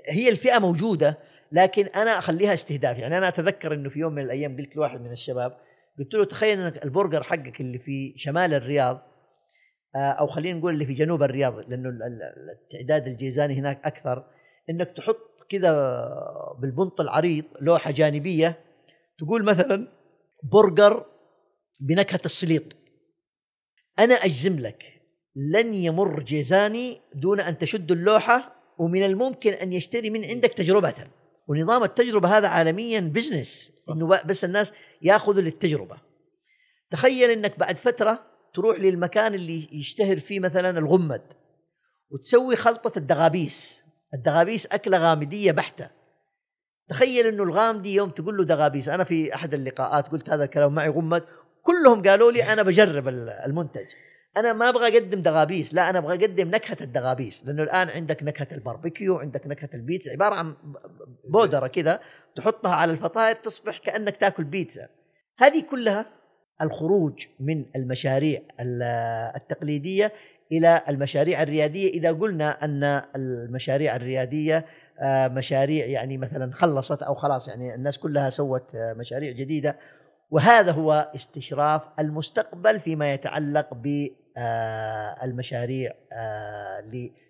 [0.09, 1.17] هي الفئة موجودة
[1.51, 2.97] لكن أنا أخليها استهداف.
[2.97, 5.57] يعني أنا أتذكر إنه في يوم من الأيام قلت لواحد من الشباب
[5.99, 9.01] قلت له تخيل إنك البرجر حقك اللي في شمال الرياض
[9.95, 14.23] آه، أو خلينا نقول اللي في جنوب الرياض لأنه ال- ال- التعداد الجيزاني هناك أكثر
[14.69, 15.17] إنك تحط
[15.51, 15.71] كذا
[16.61, 18.55] بالبنط العريض لوحة جانبية
[19.19, 19.87] تقول مثلا
[20.53, 21.05] برجر
[21.79, 22.63] بنكهة السليط.
[23.99, 25.01] أنا أجزم لك
[25.53, 30.93] لن يمر جيزاني دون أن تشد اللوحة ومن الممكن أن يشتري من عندك تجربة.
[31.47, 33.93] ونظام التجربة هذا عالميا business صح.
[33.93, 35.97] إنه بس الناس ياخذوا للتجربة.
[36.91, 41.33] تخيل إنك بعد فترة تروح للمكان اللي يشتهر فيه مثلا الغمد
[42.09, 43.83] وتسوي خلطة الدغابيس.
[44.13, 45.89] الدغابيس أكلة غامدية بحتة.
[46.89, 50.89] تخيل إنه الغامدي يوم تقول له دغابيس أنا في أحد اللقاءات قلت هذا الكلام معي
[50.89, 51.23] غمد
[51.63, 53.85] كلهم قالوا لي أنا بجرب ال- المنتج.
[54.37, 58.47] أنا ما أبغى أقدم دغابيس لا أنا أبغى أقدم نكهة الدغابيس لأنه الآن عندك نكهة
[58.51, 60.55] الباربيكيو عندك نكهة البيتزا عبارة عن
[61.29, 61.99] بودرة كذا
[62.35, 64.87] تحطها على الفطاير تصبح كأنك تأكل بيتزا.
[65.39, 66.05] هذه كلها
[66.61, 68.83] الخروج من المشاريع ال-
[69.35, 70.11] التقليدية
[70.51, 71.89] إلى المشاريع الريادية.
[71.89, 74.65] إذا قلنا أن المشاريع الريادية
[75.01, 79.75] آه، مشاريع يعني مثلا خلصت أو خلاص يعني الناس كلها سوت آه، مشاريع جديدة
[80.31, 83.73] وهذا هو استشراف المستقبل فيما يتعلق
[85.33, 85.91] بالمشاريع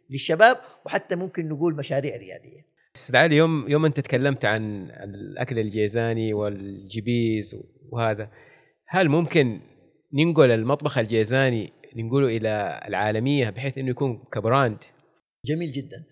[0.10, 2.70] للشباب وحتى ممكن نقول مشاريع ريادية.
[2.96, 7.56] أستاذ علي يوم يوم أنت تكلمت عن الأكل الجيزاني والجبيز
[7.92, 8.30] وهذا
[8.88, 9.60] هل ممكن
[10.14, 14.78] ننقل المطبخ الجيزاني ننقله إلى العالمية بحيث إنه يكون كبراند
[15.46, 16.06] جميل جدا.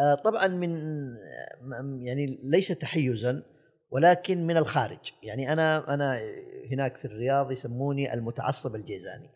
[0.00, 0.70] آه، طبعا من
[2.06, 3.42] يعني ليس تحيزا
[3.90, 6.20] ولكن من الخارج، يعني أنا أنا
[6.72, 9.30] هناك في الرياض يسموني المتعصب الجيزاني.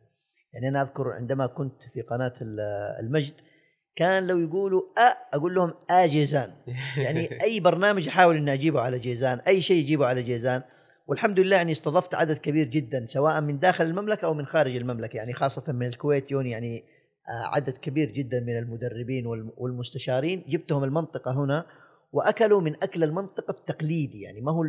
[0.54, 2.60] يعني أنا أذكر عندما كنت في قناة ال-
[3.00, 3.32] المجد
[3.96, 6.50] كان لو يقولوا أ أقول لهم آ جيزان.
[6.96, 10.62] يعني أي برنامج احاول اني اجيبه على جيزان أي شيء يجيبه على جيزان.
[11.06, 15.16] والحمد لله يعني استضفت عدد كبير جدا سواء من داخل المملكة أو من خارج المملكة.
[15.16, 16.84] يعني خاصة من الكويت يوني يعني
[17.28, 20.44] آه، عدد كبير جدا من المدربين والم- والمستشارين.
[20.48, 21.66] جبتهم المنطقة هنا
[22.12, 24.62] وأكلوا من أكل المنطقة التقليدي يعني ما هو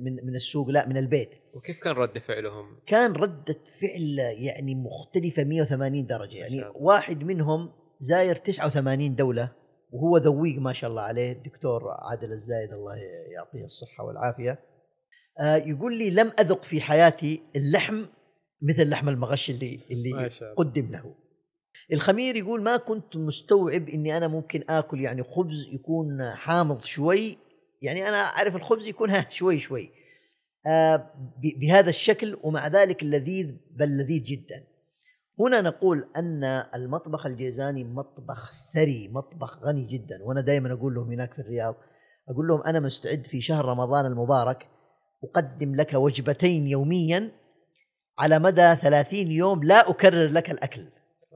[0.00, 5.44] من من السوق لا من البيت وكيف كان رد فعلهم؟ كان ردة فعل يعني مختلفة
[5.44, 6.62] 180 درجة يعني.
[6.74, 9.52] واحد منهم زاير 89 دولة
[9.92, 12.94] وهو ذويق ما شاء الله عليه الدكتور عادل الزايد الله
[13.34, 14.58] يعطيه الصحة والعافية
[15.40, 18.04] آه يقول لي لم أذق في حياتي اللحم
[18.68, 20.28] مثل لحم المغش اللي اللي.
[20.56, 21.14] قدم له
[21.92, 27.38] الخمير يقول ما كنت مستوعب إني أنا ممكن آكل يعني خبز يكون حامض شوي.
[27.82, 29.90] يعني أنا أعرف الخبز يكون ها شوي شوي.
[30.66, 31.06] آه،
[31.60, 34.64] بهذا الشكل ومع ذلك لذيذ بل لذيذ جدا.
[35.40, 40.22] هنا نقول أن المطبخ الجيزاني مطبخ ثري مطبخ غني جدا.
[40.22, 41.74] وأنا دائما أقول لهم هناك في الرياض
[42.28, 44.66] أقول لهم أنا مستعد في شهر رمضان المبارك
[45.24, 47.30] أقدم لك وجبتين يوميا
[48.18, 50.86] على مدى 30 يوم لا أكرر لك الأكل.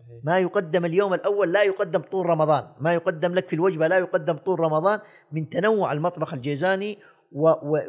[0.06, 0.24] صحيح.
[0.24, 4.34] ما يقدم اليوم الأول لا يقدم طول رمضان، ما يقدم لك في الوجبة لا يقدم
[4.34, 5.00] طول رمضان
[5.32, 6.98] من تنوع المطبخ الجيزاني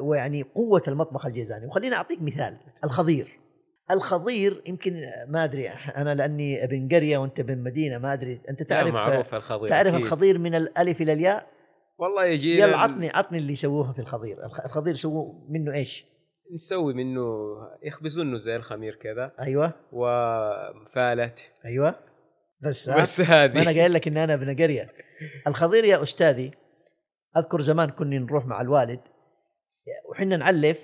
[0.01, 3.39] ويعني قوة المطبخ الجيزاني، وخليني أعطيك مثال الخضير.
[3.91, 8.93] الخضير يمكن ما أدري أنا لأني ابن قرية وأنت ابن مدينة ما أدري أنت تعرف
[8.93, 10.01] معروف الخضير تعرف أكيد.
[10.05, 11.47] الخضير من الألف إلى الياء؟
[11.97, 16.05] والله يجي يلا عطني عطني اللي يسووها في الخضير، الخ- الخضير يسووه منه إيش؟
[16.53, 17.21] نسوي منه
[17.83, 21.95] يخبزونه زي الخمير كذا أيوه وفالت أيوه
[22.61, 23.61] بس؟ بس هذه.
[23.61, 24.89] أنا قايل لك إن أنا ابن قرية.
[25.47, 26.51] الخضير يا أستاذي
[27.37, 28.99] أذكر زمان كنا نروح مع الوالد
[30.11, 30.79] وحنا نعلف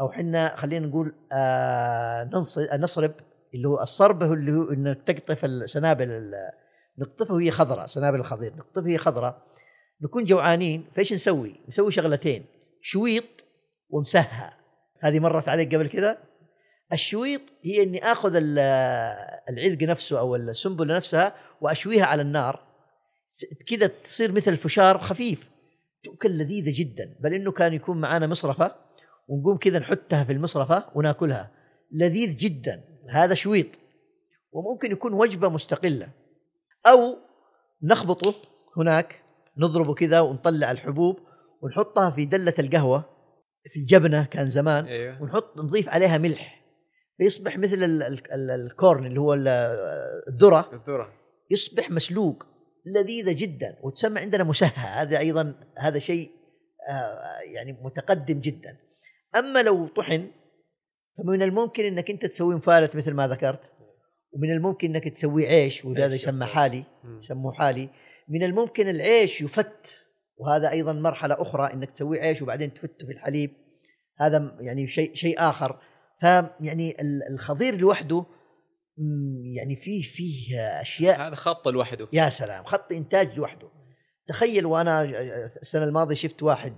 [0.00, 2.30] أو حنا خلينا نقول آه
[2.76, 3.12] نصرب
[3.54, 6.34] اللي هو الصرب هو اللي هو انك تقطف السنابل ال-
[6.98, 9.42] نقطفها وهي خضراء سنابل الخضير نقطفها وهي خضراء.
[10.02, 12.44] نكون جوعانين فإيش نسوي؟ نسوي شغلتين
[12.82, 13.24] شويط
[13.90, 14.50] ومسهى.
[15.02, 16.18] هذه مرت عليك قبل كده؟
[16.92, 18.58] الشويط هي إني آخذ ال-
[19.48, 22.62] العذق نفسه أو السنبلة نفسها وأشويها على النار.
[23.68, 25.50] كذا تصير مثل فشار خفيف
[26.04, 27.16] تؤكل لذيذة جدا.
[27.20, 28.74] بل إنه كان يكون معانا مصرفة
[29.28, 31.50] ونقوم كذا نحطها في المصرفة وناكلها.
[31.92, 33.66] لذيذ جدا هذا شويط.
[34.52, 36.08] وممكن يكون وجبة مستقلة.
[36.86, 37.16] أو
[37.82, 38.34] نخبطه
[38.76, 39.22] هناك
[39.58, 41.18] نضربه كذا ونطلع الحبوب
[41.62, 43.04] ونحطها في دلة القهوة
[43.72, 44.84] في الجبنة كان زمان.
[44.84, 46.59] أيوه ونحط نضيف عليها ملح.
[47.20, 49.48] فيصبح مثل ال- ال- ال- الكورن اللي هو ال-
[50.28, 50.70] الذرة.
[50.72, 51.12] الذرة.
[51.50, 52.46] يصبح مسلوق
[52.96, 53.76] لذيذة جدا.
[53.82, 56.30] وتسمى عندنا مسهى هذا أيضا هذا شيء
[56.90, 58.76] آه، يعني متقدم جدا.
[59.36, 60.26] أما لو طحن
[61.18, 63.60] فمن الممكن إنك أنت تسويه مفالت مثل ما ذكرت.
[64.32, 66.46] ومن الممكن إنك تسويه عيش وهذا يسمى.
[66.46, 66.84] حالي.
[67.18, 67.88] يسموه حالي.
[68.28, 70.06] من الممكن العيش يفت.
[70.36, 73.50] وهذا أيضا مرحلة أخرى إنك تسويه عيش وبعدين تفته في الحليب.
[74.20, 75.80] هذا يعني شيء شيء آخر.
[76.20, 78.24] فيعني ال- الخضير لوحده
[79.56, 82.08] يعني فيه فيه أشياء هذا خط لوحده.
[82.12, 83.68] يا سلام خط إنتاج لوحده.
[84.28, 85.02] تخيل وأنا
[85.60, 86.74] السنة الماضية شفت واحد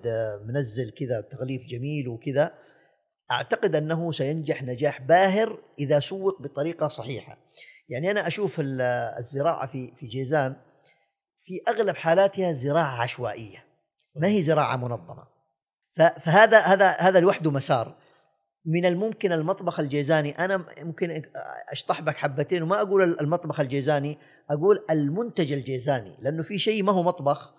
[0.46, 2.54] منزل كذا تغليف جميل وكذا.
[3.30, 7.38] أعتقد أنه سينجح نجاح باهر إذا سوق بطريقة صحيحة.
[7.88, 8.80] يعني أنا أشوف ال-
[9.18, 10.56] الزراعة في في جيزان
[11.44, 13.64] في أغلب حالاتها زراعة عشوائية.
[14.16, 15.26] ما هي زراعة منظمة.
[15.96, 18.01] فهذا هذا هذا لوحده مسار.
[18.66, 21.22] من الممكن المطبخ الجيزاني أنا ممكن
[21.72, 24.18] اشطح بك حبتين وما أقول المطبخ الجيزاني
[24.50, 27.52] أقول المنتج الجيزاني لأنه في شيء ما هو مطبخ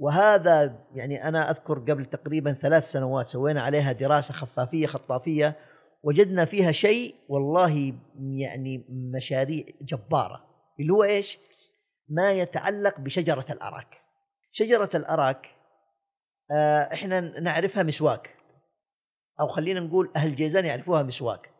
[0.00, 5.56] وهذا يعني أنا أذكر قبل تقريبا ثلاث سنوات سوينا عليها دراسة خفافية خطافية
[6.02, 7.94] وجدنا فيها شيء والله
[8.42, 10.44] يعني مشاريع جبارة
[10.80, 11.38] اللي هو إيش؟
[12.08, 13.88] ما يتعلق بشجرة الأراك.
[14.52, 15.46] شجرة الأراك
[16.50, 18.35] آه إحنا نعرفها مسواك
[19.40, 21.50] أو خلينا نقول أهل جيزان يعرفوها مسواك.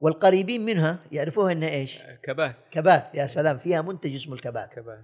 [0.00, 4.98] والقريبين منها يعرفوها إنها إيش؟ كباث كباث يا سلام فيها منتج اسمه الكباث كباث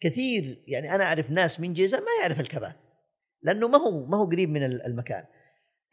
[0.00, 2.74] كثير يعني أنا أعرف ناس من جيزان ما يعرف الكباث
[3.42, 5.24] لأنه ما هو ما هو قريب من ال- المكان.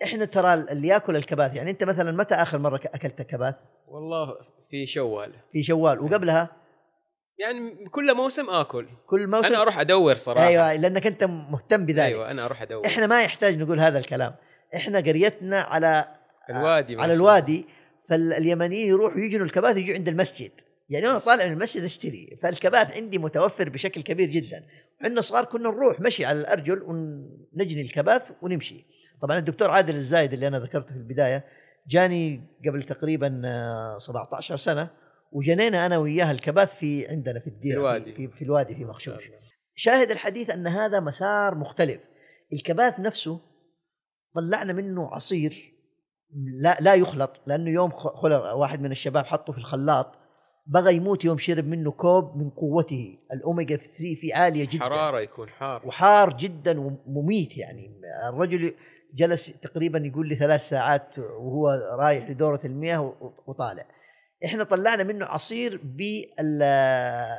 [0.04, 3.56] إحنا ترى اللي يأكل الكباث يعني أنت مثلا متى آخر مرة أكلت كباث
[3.88, 4.28] والله
[4.70, 5.34] في شوال.
[5.52, 6.50] في شوال وقبلها؟
[7.40, 8.88] يعني كل موسم آكل.
[9.08, 10.48] كل موسم؟ أنا أروح أدور صراحة.
[10.48, 12.00] أيوه لأنك أنت مهتم بذلك.
[12.00, 12.86] أيوه أنا أروح أدور.
[12.86, 14.36] إحنا ما يحتاج نقول هذا الكلام.
[14.76, 16.06] إحنا قريتنا على
[16.50, 17.66] الوادي على الوادي
[18.10, 20.52] فاليمنيين يروحوا يجنوا الكباث يجوا عند المسجد.
[20.90, 24.64] يعني أنا طالع من المسجد أشتري فالكباث عندي متوفر بشكل كبير جدا.
[25.02, 28.86] إحنا صغار كنا نروح مشي على الأرجل ونجني الكباث ونمشي.
[29.22, 31.46] طبعا الدكتور عادل الزايد اللي أنا ذكرته في البداية
[31.88, 34.90] جاني قبل تقريبا آه، 17 سنة
[35.32, 38.14] وجنينا أنا وياه الكباث في عندنا في الديرة الوادي.
[38.14, 39.24] في, في, الوادي في مخشوش.
[39.76, 42.02] شاهد الحديث أن هذا مسار مختلف.
[42.54, 43.40] الكباث نفسه
[44.36, 45.74] طلعنا منه عصير
[46.62, 50.12] لا لا يخلط لأنه يوم خ- خلق واحد من الشباب حطه في الخلاط
[50.68, 54.84] بغى يموت يوم شرب منه كوب من قوته الأوميجا 3 فيه عالية جدا.
[54.84, 55.88] حرارة يكون حار.
[55.88, 57.92] وحار جدا ومميت يعني.
[58.30, 58.74] الرجل
[59.16, 61.70] جلس تقريبا يقول لي ثلاث ساعات وهو
[62.00, 63.16] رايح لدورة المياه
[63.48, 63.86] وطالع.
[64.46, 66.64] إحنا طلعنا منه عصير بال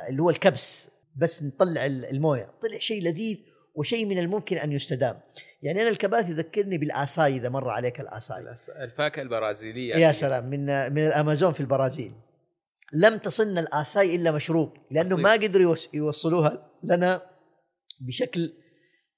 [0.09, 2.49] اللي هو الكبس بس نطلع ال- الموية.
[2.61, 3.37] طلع شيء لذيذ
[3.75, 5.19] وشيء من الممكن أن يستدام.
[5.61, 8.45] يعني أنا الكباث يذكرني بالآساي إذا مر عليك الآساي.
[8.83, 9.95] الفاكهة البرازيلية.
[9.95, 12.11] يا سلام من من الأمازون في البرازيل.
[12.93, 15.17] لم تصلنا الآساي إلا مشروب لأنه.
[15.17, 17.21] ما قدروا يوص- يوصلوها لنا
[18.07, 18.53] بشكل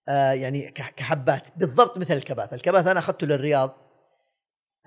[0.10, 2.54] آه يعني كحبات بالضبط مثل الكبات.
[2.54, 3.76] الكبات أنا أخذته للرياض.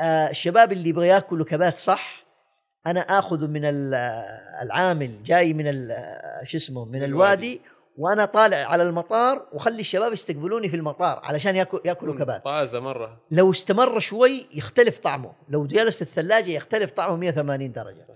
[0.01, 2.27] آه الشباب اللي يبغى يأكلوا كبات صح
[2.87, 3.95] أنا آخذه من ال-
[4.63, 5.65] العامل جاي من
[6.43, 7.61] شو اسمه من الوادي
[7.97, 13.21] وأنا طالع على المطار وخلي الشباب يستقبلوني في المطار علشان ياكل ياكلوا كبات طازة مرة.
[13.31, 15.33] لو استمر شوي يختلف طعمه.
[15.49, 18.07] لو جلس في الثلاجة يختلف طعمه 180 درجة.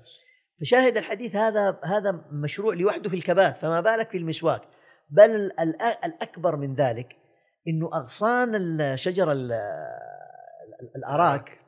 [0.60, 4.62] فشاهد الحديث هذا هذا مشروع لوحده في الكبات فما بالك في المسواك.
[5.10, 7.08] بل ال- ال- الأكبر من ذلك
[7.68, 11.58] إنه أغصان الشجرة ال- ال- الأراك.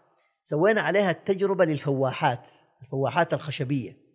[0.45, 2.49] سوينا عليها التجربة للفواحات
[2.83, 4.06] الفواحات الخشبية.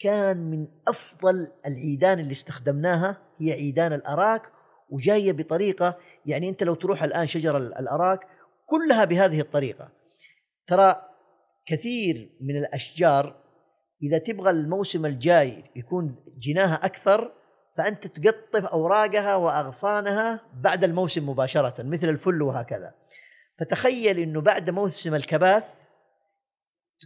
[0.00, 1.34] كان من أفضل
[1.66, 4.42] العيدان اللي استخدمناها هي عيدان الأراك
[4.90, 8.20] وجاية بطريقة يعني أنت لو تروح الآن شجر ال- الأراك
[8.66, 9.88] كلها بهذه الطريقة.
[10.66, 11.02] ترى
[11.66, 13.40] كثير من الأشجار
[14.02, 17.32] إذا تبغى الموسم الجاي يكون جناها أكثر
[17.78, 22.94] فأنت تقطف أوراقها وأغصانها بعد الموسم مباشرة مثل الفل وهكذا.
[23.60, 25.64] فتخيل إنه بعد موسم الكباث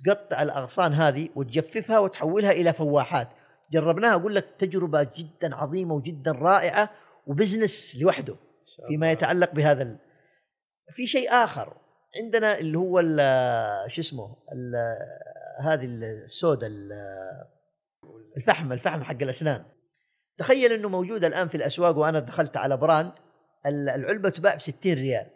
[0.04, 3.28] تقطع الأغصان هذه وتجففها وتحولها إلى فواحات.
[3.72, 6.90] جربناها أقول لك تجربة جدا عظيمة وجدا رائعة
[7.26, 8.36] و business لوحده
[8.88, 9.98] فيما يتعلق بهذا ال...
[10.90, 11.76] في شيء آخر.
[12.24, 13.00] عندنا اللي هو
[13.88, 14.36] شو اسمه؟
[15.60, 16.92] هذه السوداء ال-
[18.36, 19.64] الفحم الفحم حق الأسنان.
[20.38, 23.12] تخيل إنه موجود الآن في الأسواق وأنا دخلت على brand
[23.66, 25.26] ال- العلبة تباع ب 60 ريال.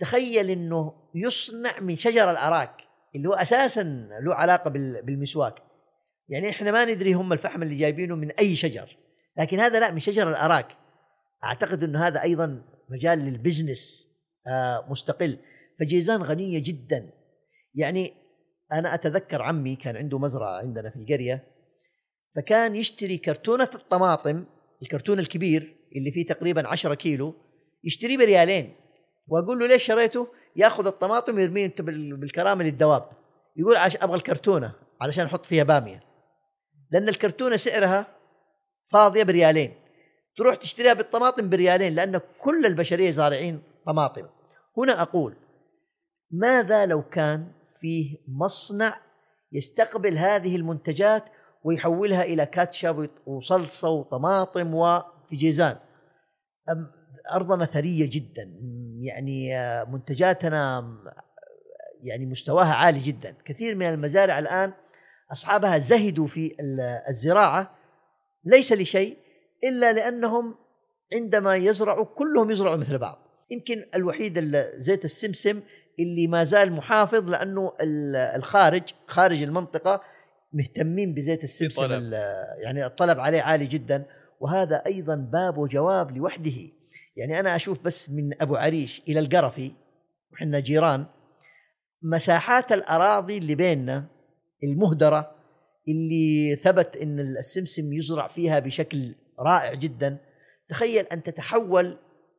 [0.00, 2.87] تخيل إنه يصنع من شجر الأراك.
[3.16, 3.82] اللي هو أساسا
[4.22, 5.54] له علاقة بال- بالمسواك.
[6.28, 8.96] يعني إحنا ما ندري هم الفحم اللي جايبينه من أي شجر
[9.38, 10.68] لكن هذا لا من شجر الأراك.
[11.44, 14.08] أعتقد إنه هذا أيضا مجال للبزنس
[14.46, 15.38] آه، مستقل.
[15.80, 17.10] فجيزان غنية جدا.
[17.74, 18.12] يعني
[18.72, 21.44] أنا أتذكر عمي كان عنده مزرعة عندنا في القرية
[22.36, 24.44] فكان يشتري كرتونة الطماطم
[24.82, 27.34] الكرتون الكبير اللي فيه تقريبا 10 كيلو
[27.84, 28.74] يشتريه بريالين.
[29.28, 33.08] وأقول له ليش شريته؟ ياخذ الطماطم ويرميه انت بال- بالكرامه للدواب
[33.56, 36.02] يقول عش أبغى الكرتونة علشان أحط فيها بامية.
[36.90, 38.06] لأن الكرتونة سعرها
[38.92, 39.74] فاضية بريالين.
[40.36, 44.26] تروح تشتريها بالطماطم بريالين لأن كل البشرية زارعين طماطم.
[44.76, 45.36] هنا أقول
[46.30, 49.00] ماذا لو كان فيه مصنع
[49.52, 51.24] يستقبل هذه المنتجات
[51.64, 55.76] ويحولها إلى كاتشب وصلصة وطماطم وفي جيزان
[57.32, 58.54] أرضنا ثرية جدا.
[59.02, 60.98] يعني آه، منتجاتنا م-
[62.02, 63.34] يعني مستواها عالي جدا.
[63.44, 64.72] كثير من المزارع الآن
[65.32, 67.74] أصحابها زهدوا في ال- الزراعة.
[68.44, 69.16] ليس لشيء
[69.64, 70.54] إلا لأنهم
[71.14, 73.18] عندما يزرعوا كلهم يزرعوا مثل بعض.
[73.50, 75.60] يمكن الوحيد ال- زيت السمسم
[76.00, 80.02] اللي ما زال محافظ لأنه ال- الخارج خارج المنطقة
[80.52, 81.82] مهتمين بزيت السمسم
[82.58, 84.04] يعني الطلب عليه عالي جدا.
[84.40, 86.68] وهذا أيضا باب وجواب لوحده.
[87.16, 89.72] يعني أنا أشوف بس من أبو عريش إلى القرفي
[90.32, 91.06] وحنا جيران
[92.02, 94.06] مساحات الأراضي اللي بيننا
[94.64, 95.34] المهدرة
[95.88, 100.18] اللي ثبت إن السمسم يزرع فيها بشكل رائع جدا
[100.68, 101.96] تخيل أن تتحول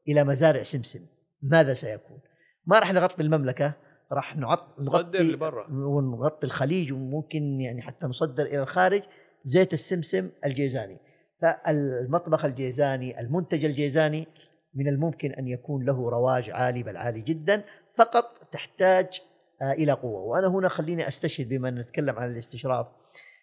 [0.07, 1.05] إلى مزارع سمسم
[1.41, 2.19] ماذا سيكون؟
[2.65, 3.73] ما راح نغطي المملكة
[4.11, 5.67] راح نعط نصدر نغطي لبرا.
[5.71, 9.03] ونغطي الخليج وممكن يعني حتى نصدر إلى الخارج
[9.45, 10.97] زيت السمسم الجيزاني
[11.41, 14.27] فالمطبخ الجيزاني المنتج الجيزاني
[14.75, 17.63] من الممكن أن يكون له رواج عالي بل عالي جدا
[17.97, 19.21] فقط تحتاج
[19.61, 20.21] آه، إلى قوة.
[20.21, 22.87] وأنا هنا خليني أستشهد بما أن نتكلم عن الاستشراف.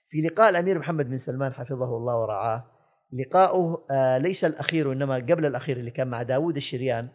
[0.09, 2.65] في لقاء الأمير محمد بن سلمان حفظه الله ورعاه
[3.13, 7.09] لقاؤه آه، ليس الأخير وإنما قبل الأخير اللي كان مع داوود الشريان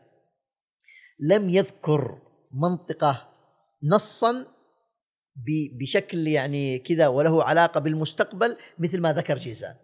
[1.19, 2.21] لم يذكر
[2.51, 3.27] منطقه
[3.91, 4.45] نصا
[5.79, 9.75] بشكل يعني كذا وله علاقة بالمستقبل مثل ما ذكر جيزان.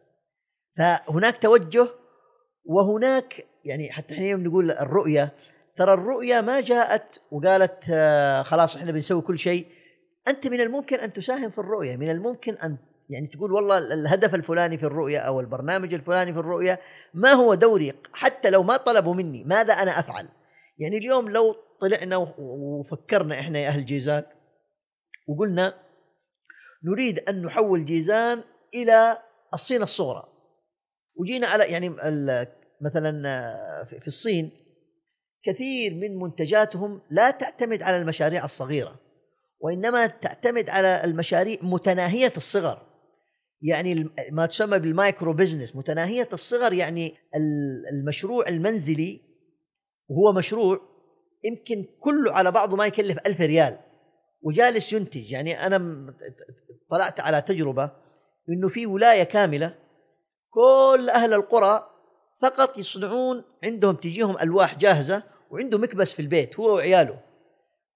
[0.78, 1.88] فهناك توجه
[2.68, 5.34] وهناك يعني حتى إحنا نقول الرؤية
[5.78, 9.68] ترى الرؤية ما جاءت وقالت آه، خلاص إحنا بنسوي كل شيء.
[10.28, 12.78] أنت من الممكن أن تساهم في الرؤية من الممكن أن
[13.10, 16.80] يعني تقول والله الهدف الفلاني في الرؤية أو البرنامج الفلاني في الرؤية
[17.14, 20.30] ما هو دوري حتى لو ما طلبوا مني ماذا أنا أفعل؟
[20.78, 24.24] يعني اليوم لو طلعنا وفكرنا إحنا يا أهل جيزان
[25.28, 25.74] وقلنا
[26.84, 29.18] نريد أن نحول جيزان إلى
[29.54, 30.24] الصين الصغرى.
[31.16, 31.90] وجينا على يعني
[32.82, 34.52] مثلا آه، في الصين
[35.46, 39.00] كثير من منتجاتهم لا تعتمد على المشاريع الصغيرة
[39.60, 42.88] وإنما تعتمد على المشاريع متناهية الصغر.
[43.62, 49.22] يعني ما تسمى بال micro business متناهية الصغر يعني ال- المشروع المنزلي
[50.10, 50.80] وهو مشروع
[51.44, 53.78] يمكن كله على بعضه ما يكلف ألف ريال
[54.42, 55.32] وجالس ينتج.
[55.32, 55.78] يعني أنا
[56.92, 57.92] طلعت على تجربة
[58.50, 59.76] إنه في ولاية كاملة
[60.50, 61.90] كل أهل القرى
[62.42, 67.20] فقط يصنعون عندهم تجيهم ألواح جاهزة وعنده مكبس في البيت هو وعياله.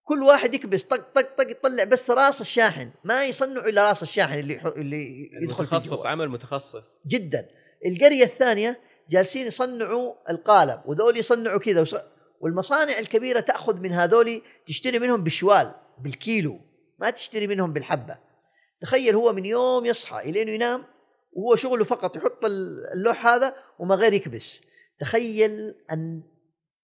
[0.04, 4.40] كل واحد يكبس طق طق طق يطلع بس راس الشاحن ما يصنعوا إلا راس الشاحن
[4.40, 6.06] اللي اللي يدخل في متخصص.
[6.06, 7.02] عمل متخصص.
[7.08, 7.46] جدا.
[7.86, 8.80] القرية الثانية
[9.10, 11.96] جالسين يصنعوا القالب وذول يصنعوا كذا وص-
[12.42, 16.60] والمصانع الكبيرة تأخذ من هذول تشتري منهم بشوال بالكيلو
[17.00, 18.18] ما تشتري منهم بالحبة.
[18.82, 20.84] تخيل هو من يوم يصحى إلين ينام
[21.34, 24.62] وهو شغله فقط يحط ال- اللوح هذا وما غير يكبس.
[25.00, 25.52] تخيل
[25.92, 26.24] أن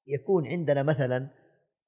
[0.07, 1.27] يكون عندنا مثلا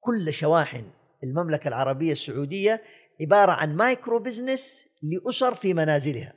[0.00, 0.84] كل شواحن
[1.24, 2.82] المملكة العربية السعودية
[3.20, 6.32] عبارة عن micro business لأسر في منازلها.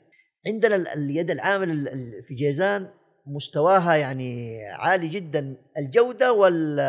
[0.48, 2.90] عندنا ال- اليد العامل ال- ال- في جيزان
[3.28, 6.80] مستواها يعني عالي جدا الجودة وال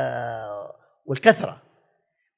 [1.07, 1.53] والكثرة.
[1.53, 1.64] و-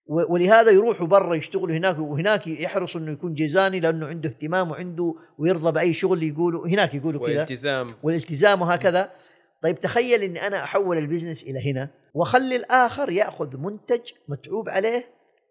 [0.08, 5.72] ولهذا يروحوا برا يشتغلوا هناك وهناك يحرصوا إنه يكون جيزاني لأنه عنده اهتمام وعنده ويرضى
[5.72, 7.94] بأي شغل يقولوا هناك يقولوا كذا والالتزام.
[8.02, 9.10] والالتزام وهكذا.
[9.62, 15.04] طيب تخيل إني أنا أحول البزنس إلى هنا وأخلي الآخر يأخذ منتج متعوب عليه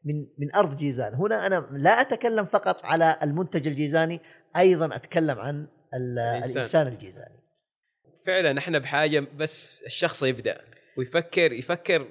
[0.05, 1.13] من من أرض جيزان.
[1.13, 4.19] هنا أنا لا أتكلم فقط على المنتج الجيزاني
[4.57, 6.57] أيضا أتكلم عن ال- الإنسان.
[6.57, 7.39] الإنسان الجيزاني.
[8.27, 10.61] فعلا إحنا بحاجة بس الشخص يبدأ
[10.97, 12.07] ويفكر يفكر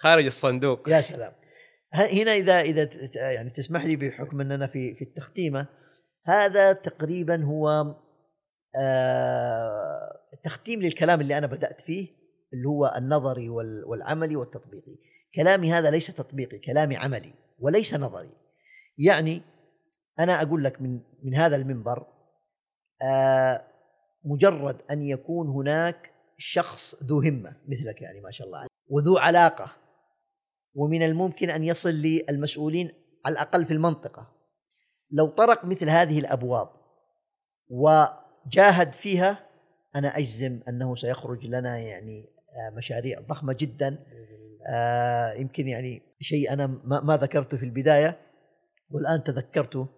[0.00, 0.88] خارج الصندوق.
[0.88, 1.32] يا سلام.
[1.92, 5.66] هنا إذا إذا يعني تسمح لي بحكم أننا في في التختيمة
[6.26, 7.94] هذا تقريبا هو
[8.80, 10.12] آه
[10.44, 12.08] تختيم للكلام اللي أنا بدأت فيه
[12.52, 14.96] اللي هو النظري وال- والعملي والتطبيقي.
[15.34, 18.30] كلامي هذا ليس تطبيقي كلامي عملي وليس نظري.
[18.98, 19.40] يعني
[20.18, 22.06] أنا أقول لك من من هذا المنبر
[23.02, 23.64] آه
[24.24, 29.70] مجرد أن يكون هناك شخص ذو همة مثلك يعني ما شاء الله عليك وذو علاقة
[30.78, 32.90] ومن الممكن أن يصل للمسؤولين
[33.24, 34.28] على الأقل في المنطقة.
[35.10, 36.68] لو طرق مثل هذه الأبواب
[37.70, 39.38] وجاهد فيها
[39.96, 43.98] أنا أجزم أنه سيخرج لنا يعني آه، مشاريع ضخمة جدا.
[44.70, 48.18] آه، يمكن يعني شيء أنا ما ذكرته في البداية
[48.90, 49.88] والآن تذكرته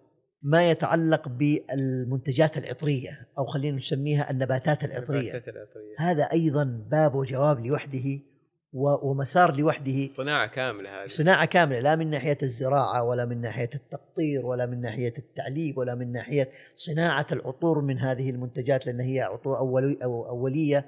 [0.43, 5.19] ما يتعلق بالمنتجات العطرية أو خلينا نسميها النباتات العطرية.
[5.19, 5.95] النباتات العطرية.
[5.99, 8.30] هذا أيضا باب وجواب لوحده.
[8.73, 11.07] ومسار لوحده صناعة كاملة هذه.
[11.07, 15.95] صناعة كاملة لا من ناحية الزراعة ولا من ناحية التقطير ولا من ناحية التعليب ولا
[15.95, 20.85] من ناحية صناعة العطور من هذه المنتجات لأن هي عطور اولي أو أولية.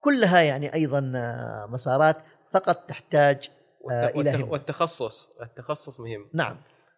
[0.00, 2.16] كلها يعني أيضا آه، مسارات
[2.52, 3.50] فقط تحتاج
[3.92, 4.50] آه، همة.
[4.50, 6.26] والتخصص التخصص مهم.
[6.34, 6.56] نعم.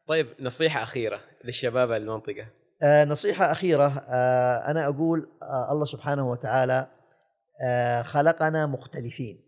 [0.09, 2.47] طيب نصيحة أخيرة للشباب المنطقة.
[2.83, 6.87] آه، نصيحة أخيرة آه، أنا أقول آه، الله سبحانه وتعالى
[7.65, 9.46] آه، خلقنا مختلفين.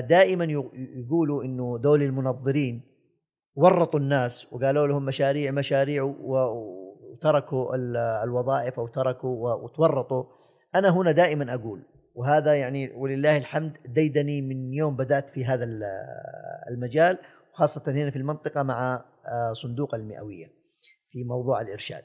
[0.00, 0.70] دائما ي-
[1.04, 2.82] يقولوا إنه دول المنظرين
[3.54, 10.24] ورطوا الناس وقالوا لهم مشاريع مشاريع وتركوا ال- الوظائف أو تركوا وتورطوا
[10.74, 11.82] أنا هنا دائما أقول
[12.14, 15.82] وهذا يعني ولله الحمد ديدني من يوم بدأت في هذا ال-
[16.70, 17.18] المجال
[17.52, 20.46] خاصة هنا في المنطقة مع آه، صندوق المئوية
[21.10, 22.02] في موضوع الإرشاد.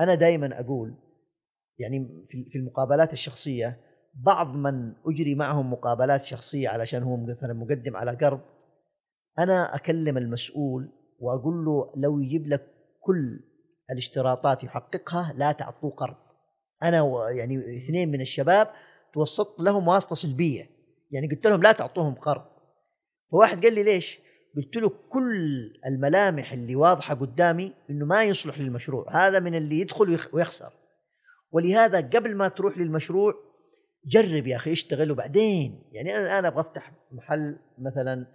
[0.00, 0.94] أنا دائما أقول
[1.78, 3.76] يعني في المقابلات الشخصية
[4.24, 8.40] بعض من أجري معهم مقابلات شخصية علشان هو مثلا مقدم على قرض
[9.38, 10.88] أنا أكلم المسؤول
[11.18, 12.66] وأقول له لو يجيب لك
[13.00, 13.40] كل
[13.90, 16.16] الاشتراطات يحققها لا تعطوه قرض.
[16.82, 18.68] أنا يعني اثنين من الشباب
[19.14, 20.70] توسطت لهم واسطة سلبية
[21.10, 22.44] يعني قلت لهم لا تعطوهم قرض.
[23.32, 24.18] فواحد قال لي ليش؟
[24.56, 30.08] قلت له كل الملامح اللي واضحة قدامي إنه ما يصلح للمشروع، هذا من اللي يدخل
[30.08, 30.72] ويخ- ويخسر.
[31.52, 33.34] ولهذا قبل ما تروح للمشروع
[34.06, 38.26] جرب يا أخي اشتغل وبعدين يعني أنا الآن أبغى أفتح محل مثلا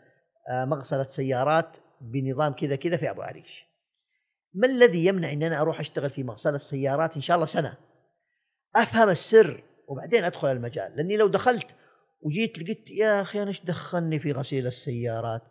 [0.49, 3.65] آه، مغسلة سيارات بنظام كذا كذا في أبو عريش.
[4.53, 7.77] ما الذي يمنع إن أنا أروح أشتغل في مغسلة سيارات إن شاء الله سنة؟
[8.75, 11.67] أفهم السر وبعدين أدخل المجال، لأني لو دخلت
[12.21, 15.41] وجيت لقيت يا أخي أنا إيش دخلني في غسيل السيارات؟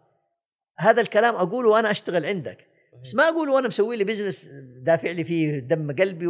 [0.79, 2.67] هذا الكلام أقوله وأنا أشتغل عندك
[3.03, 4.49] بس ما أقول وأنا مسوي لي business
[4.83, 6.27] دافع لي فيه دم قلبي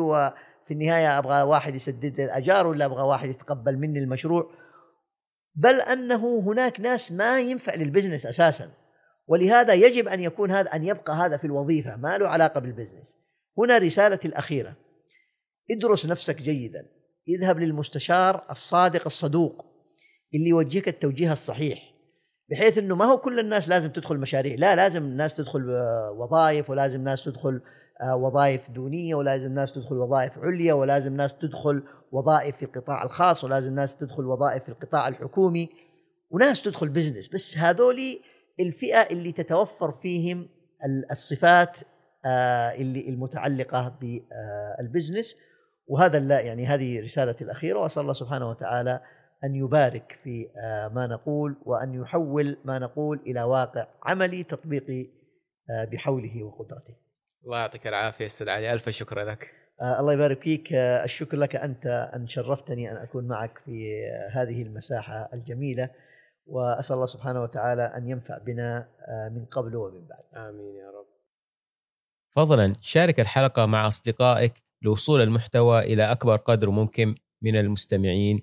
[0.71, 4.51] وفي النهاية أبغى واحد يسدد لي الأجار ولا أبغى واحد يتقبل مني المشروع؟
[5.55, 8.71] بل أنه هناك ناس ما ينفع لل business أساسا.
[9.27, 13.17] ولهذا يجب أن يكون هذا أن يبقى هذا في الوظيفة ما له علاقة بالبزنس.
[13.59, 14.77] هنا رسالتي الأخيرة.
[15.71, 16.87] ادرس نفسك جيدا.
[17.29, 19.67] اذهب للمستشار الصادق الصدوق
[20.35, 21.95] اللي يوجهك التوجيه الصحيح.
[22.51, 24.55] بحيث إنه ما هو كل الناس لازم تدخل مشاريع.
[24.55, 27.61] لا لازم الناس تدخل آه، وظائف ولازم ناس تدخل
[28.03, 31.83] وظائف دونية ولازم ناس تدخل وظائف عليا ولازم ناس تدخل
[32.13, 35.69] وظائف في القطاع الخاص ولازم ناس تدخل وظائف في القطاع الحكومي
[36.31, 38.21] وناس تدخل business بس هذولي
[38.61, 40.49] الفئة اللي تتوفر فيهم
[40.85, 41.77] ال- الصفات
[42.27, 45.37] آه، اللي المتعلقة بال business
[45.87, 49.01] وهذا لا يعني هذه رسالتي الأخيرة وأسأل الله سبحانه وتعالى
[49.45, 55.07] أن يبارك في آه، ما نقول وأن يحول ما نقول إلى واقع عملي تطبيقي
[55.71, 56.95] آه، بحوله وقدرته.
[57.45, 59.51] الله يعطيك العافية أستاذ علي ألف شكر لك.
[59.81, 60.73] آه، الله يبارك فيك.
[60.73, 65.91] آه، الشكر لك أنت أن شرفتني أن أكون معك في آه، هذه المساحة الجميلة
[66.47, 70.49] وأسأل الله سبحانه وتعالى أن ينفع بنا آه، من قبل ومن بعد.
[70.49, 71.07] آمين يا رب.
[72.31, 78.43] فضلا شارك الحلقة مع أصدقائك لوصول المحتوى إلى أكبر قدر ممكن من المستمعين.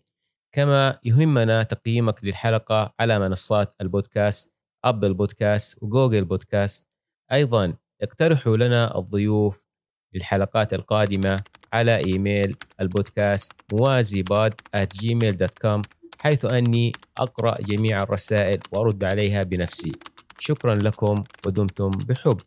[0.52, 4.54] كما يهمنا تقييمك للحلقة على منصات البودكاست
[4.86, 6.88] أبل بودكاست وجوجل بودكاست.
[7.32, 9.64] أيضا اقترحوا لنا الضيوف
[10.14, 11.36] للحلقات القادمة
[11.74, 15.82] على إيميل البودكاست موازي باد at gmail.com
[16.22, 19.91] حيث أني أقرأ جميع الرسائل وأرد عليها بنفسي.
[20.39, 22.38] شكرا لكم ودمتم بحب.